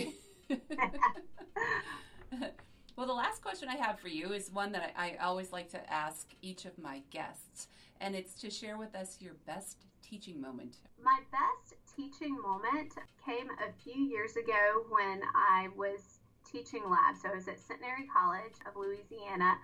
well, 2.96 3.08
the 3.08 3.14
last 3.14 3.42
question 3.42 3.68
I 3.70 3.76
have 3.76 4.00
for 4.00 4.08
you 4.10 4.32
is 4.34 4.52
one 4.52 4.72
that 4.74 4.94
I, 4.96 5.16
I 5.16 5.18
always 5.24 5.52
like 5.52 5.70
to 5.72 5.92
ask 5.94 6.28
each 6.42 6.66
of 6.66 6.78
my 6.78 7.02
guests, 7.10 7.68
and 8.02 8.16
it's 8.16 8.34
to 8.42 8.50
share 8.50 8.78
with 8.78 8.96
us 8.96 9.18
your 9.20 9.34
best 9.46 9.86
teaching 10.02 10.42
moment. 10.42 10.78
My 11.04 11.20
best 11.32 11.76
teaching 11.96 12.36
moment 12.42 12.94
came 13.26 13.48
a 13.50 13.72
few 13.84 14.02
years 14.02 14.36
ago 14.36 14.86
when 14.90 15.22
I 15.36 15.68
was 15.76 16.20
teaching 16.50 16.84
lab. 16.90 17.16
So 17.22 17.30
I 17.30 17.36
was 17.36 17.48
at 17.48 17.60
Centenary 17.60 18.08
College 18.12 18.56
of 18.68 18.76
Louisiana 18.76 19.56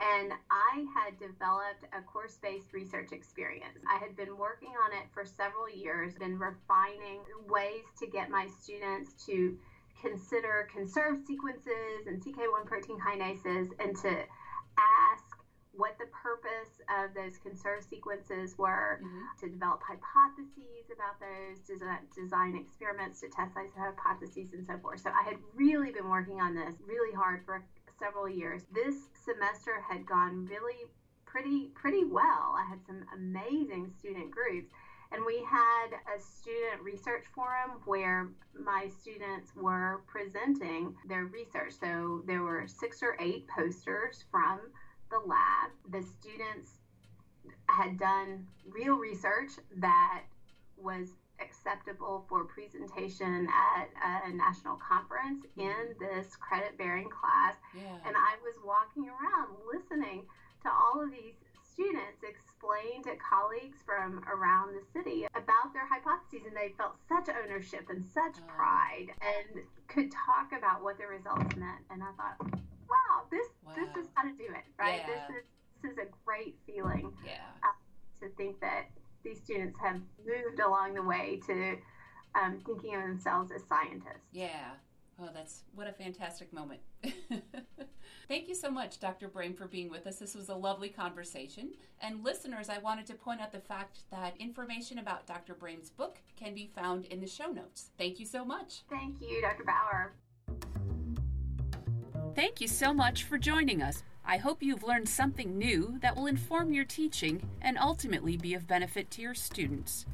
and 0.00 0.32
I 0.50 0.84
had 0.92 1.18
developed 1.18 1.88
a 1.96 2.02
course 2.02 2.38
based 2.42 2.72
research 2.72 3.12
experience. 3.12 3.80
I 3.88 3.98
had 3.98 4.16
been 4.16 4.36
working 4.36 4.74
on 4.84 4.92
it 4.92 5.08
for 5.14 5.24
several 5.24 5.70
years, 5.70 6.14
been 6.14 6.38
refining 6.38 7.20
ways 7.48 7.84
to 8.00 8.06
get 8.06 8.28
my 8.28 8.46
students 8.60 9.12
to 9.26 9.56
consider 10.02 10.68
conserved 10.72 11.26
sequences 11.26 12.06
and 12.06 12.22
CK1 12.22 12.66
protein 12.66 12.98
kinases 13.00 13.70
and 13.80 13.96
to 13.96 14.10
ask 14.76 15.25
what 15.76 15.98
the 15.98 16.06
purpose 16.06 16.80
of 16.88 17.12
those 17.14 17.36
conserved 17.36 17.84
sequences 17.84 18.56
were 18.56 18.98
Mhm. 19.00 19.36
to 19.36 19.48
develop 19.48 19.82
hypotheses 19.82 20.90
about 20.90 21.18
those, 21.20 21.60
design, 21.60 22.06
design 22.14 22.54
experiments 22.54 23.20
to 23.20 23.28
test 23.28 23.54
those 23.54 23.72
hypotheses, 23.74 24.52
and 24.52 24.64
so 24.64 24.76
forth. 24.78 25.00
So 25.00 25.10
I 25.10 25.22
had 25.22 25.36
really 25.54 25.90
been 25.90 26.08
working 26.08 26.40
on 26.40 26.54
this 26.54 26.80
really 26.80 27.12
hard 27.12 27.44
for 27.44 27.62
several 27.98 28.28
years. 28.28 28.64
This 28.66 29.08
semester 29.14 29.80
had 29.80 30.06
gone 30.06 30.44
really 30.46 30.86
pretty 31.26 31.68
pretty 31.74 32.04
well. 32.04 32.54
I 32.56 32.64
had 32.64 32.82
some 32.84 33.04
amazing 33.12 33.90
student 33.90 34.30
groups. 34.30 34.70
And 35.12 35.24
we 35.24 35.40
had 35.42 36.00
a 36.12 36.18
student 36.18 36.82
research 36.82 37.26
forum 37.28 37.80
where 37.84 38.32
my 38.54 38.88
students 38.88 39.54
were 39.54 40.02
presenting 40.08 40.96
their 41.04 41.26
research. 41.26 41.74
So 41.78 42.22
there 42.24 42.42
were 42.42 42.66
six 42.66 43.02
or 43.04 43.14
eight 43.20 43.46
posters 43.46 44.24
from 44.32 44.72
the 45.10 45.18
lab. 45.18 45.70
The 45.90 46.02
students 46.02 46.72
had 47.68 47.98
done 47.98 48.46
real 48.68 48.96
research 48.96 49.52
that 49.76 50.22
was 50.76 51.08
acceptable 51.40 52.24
for 52.28 52.44
presentation 52.44 53.46
at 53.46 53.88
a 54.24 54.32
national 54.32 54.76
conference 54.76 55.44
in 55.56 55.94
this 56.00 56.34
credit 56.36 56.78
bearing 56.78 57.08
class. 57.10 57.54
Yeah. 57.76 57.82
And 58.06 58.16
I 58.16 58.36
was 58.42 58.54
walking 58.64 59.08
around 59.08 59.56
listening 59.72 60.24
to 60.62 60.70
all 60.70 61.02
of 61.02 61.10
these 61.10 61.34
students 61.76 62.24
explain 62.24 63.02
to 63.04 63.12
colleagues 63.20 63.76
from 63.84 64.24
around 64.32 64.72
the 64.72 64.82
city 64.96 65.26
about 65.36 65.74
their 65.74 65.86
hypotheses, 65.86 66.46
and 66.46 66.56
they 66.56 66.72
felt 66.78 66.96
such 67.06 67.28
ownership 67.28 67.84
and 67.90 68.02
such 68.02 68.40
pride 68.48 69.12
and 69.20 69.62
could 69.86 70.10
talk 70.10 70.56
about 70.56 70.82
what 70.82 70.96
the 70.96 71.06
results 71.06 71.54
meant. 71.56 71.84
And 71.90 72.02
I 72.02 72.10
thought, 72.16 72.58
wow, 72.88 73.26
this 73.30 73.46
this 73.74 74.04
is 74.04 74.10
how 74.14 74.22
to 74.22 74.30
do 74.30 74.44
it, 74.44 74.64
right? 74.78 75.02
Yeah. 75.06 75.14
This 75.14 75.36
is 75.36 75.44
this 75.82 75.92
is 75.92 75.98
a 75.98 76.08
great 76.24 76.56
feeling 76.66 77.12
yeah. 77.24 77.52
to 78.20 78.34
think 78.36 78.60
that 78.60 78.86
these 79.24 79.40
students 79.40 79.78
have 79.80 80.00
moved 80.24 80.60
along 80.60 80.94
the 80.94 81.02
way 81.02 81.40
to 81.46 81.76
um, 82.34 82.60
thinking 82.64 82.94
of 82.94 83.02
themselves 83.02 83.50
as 83.52 83.62
scientists. 83.68 84.26
Yeah. 84.32 84.74
Oh, 85.20 85.30
that's 85.32 85.62
what 85.74 85.88
a 85.88 85.92
fantastic 85.92 86.52
moment. 86.52 86.80
Thank 88.28 88.48
you 88.48 88.54
so 88.54 88.70
much, 88.70 89.00
Dr. 89.00 89.28
Brame, 89.28 89.56
for 89.56 89.66
being 89.66 89.88
with 89.88 90.06
us. 90.06 90.18
This 90.18 90.34
was 90.34 90.48
a 90.48 90.54
lovely 90.54 90.88
conversation. 90.88 91.72
And 92.00 92.22
listeners, 92.22 92.68
I 92.68 92.78
wanted 92.78 93.06
to 93.06 93.14
point 93.14 93.40
out 93.40 93.52
the 93.52 93.60
fact 93.60 94.00
that 94.10 94.34
information 94.38 94.98
about 94.98 95.26
Dr. 95.26 95.54
Brame's 95.54 95.90
book 95.90 96.18
can 96.36 96.54
be 96.54 96.66
found 96.66 97.06
in 97.06 97.20
the 97.20 97.26
show 97.26 97.46
notes. 97.46 97.90
Thank 97.96 98.20
you 98.20 98.26
so 98.26 98.44
much. 98.44 98.82
Thank 98.90 99.20
you, 99.20 99.40
Dr. 99.40 99.64
Bauer. 99.64 100.12
Thank 102.36 102.60
you 102.60 102.68
so 102.68 102.92
much 102.92 103.24
for 103.24 103.38
joining 103.38 103.80
us. 103.82 104.02
I 104.22 104.36
hope 104.36 104.62
you've 104.62 104.82
learned 104.82 105.08
something 105.08 105.56
new 105.56 105.98
that 106.02 106.14
will 106.14 106.26
inform 106.26 106.70
your 106.70 106.84
teaching 106.84 107.40
and 107.62 107.78
ultimately 107.78 108.36
be 108.36 108.52
of 108.52 108.66
benefit 108.66 109.10
to 109.12 109.22
your 109.22 109.32
students. 109.32 110.04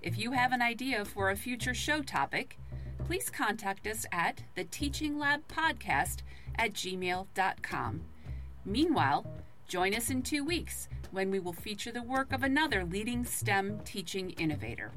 If 0.00 0.16
you 0.16 0.32
have 0.32 0.52
an 0.52 0.62
idea 0.62 1.04
for 1.04 1.28
a 1.28 1.36
future 1.36 1.74
show 1.74 2.00
topic, 2.00 2.58
please 3.04 3.28
contact 3.28 3.86
us 3.86 4.06
at 4.12 4.44
the 4.54 4.64
Teaching 4.64 5.18
Lab 5.18 5.46
Podcast 5.46 6.20
at 6.56 6.72
gmail.com. 6.72 8.00
Meanwhile, 8.64 9.26
join 9.68 9.94
us 9.94 10.08
in 10.08 10.22
two 10.22 10.46
weeks 10.46 10.88
when 11.10 11.30
we 11.30 11.38
will 11.38 11.52
feature 11.52 11.92
the 11.92 12.02
work 12.02 12.32
of 12.32 12.44
another 12.44 12.82
leading 12.82 13.26
STEM 13.26 13.80
teaching 13.84 14.30
innovator. 14.30 14.92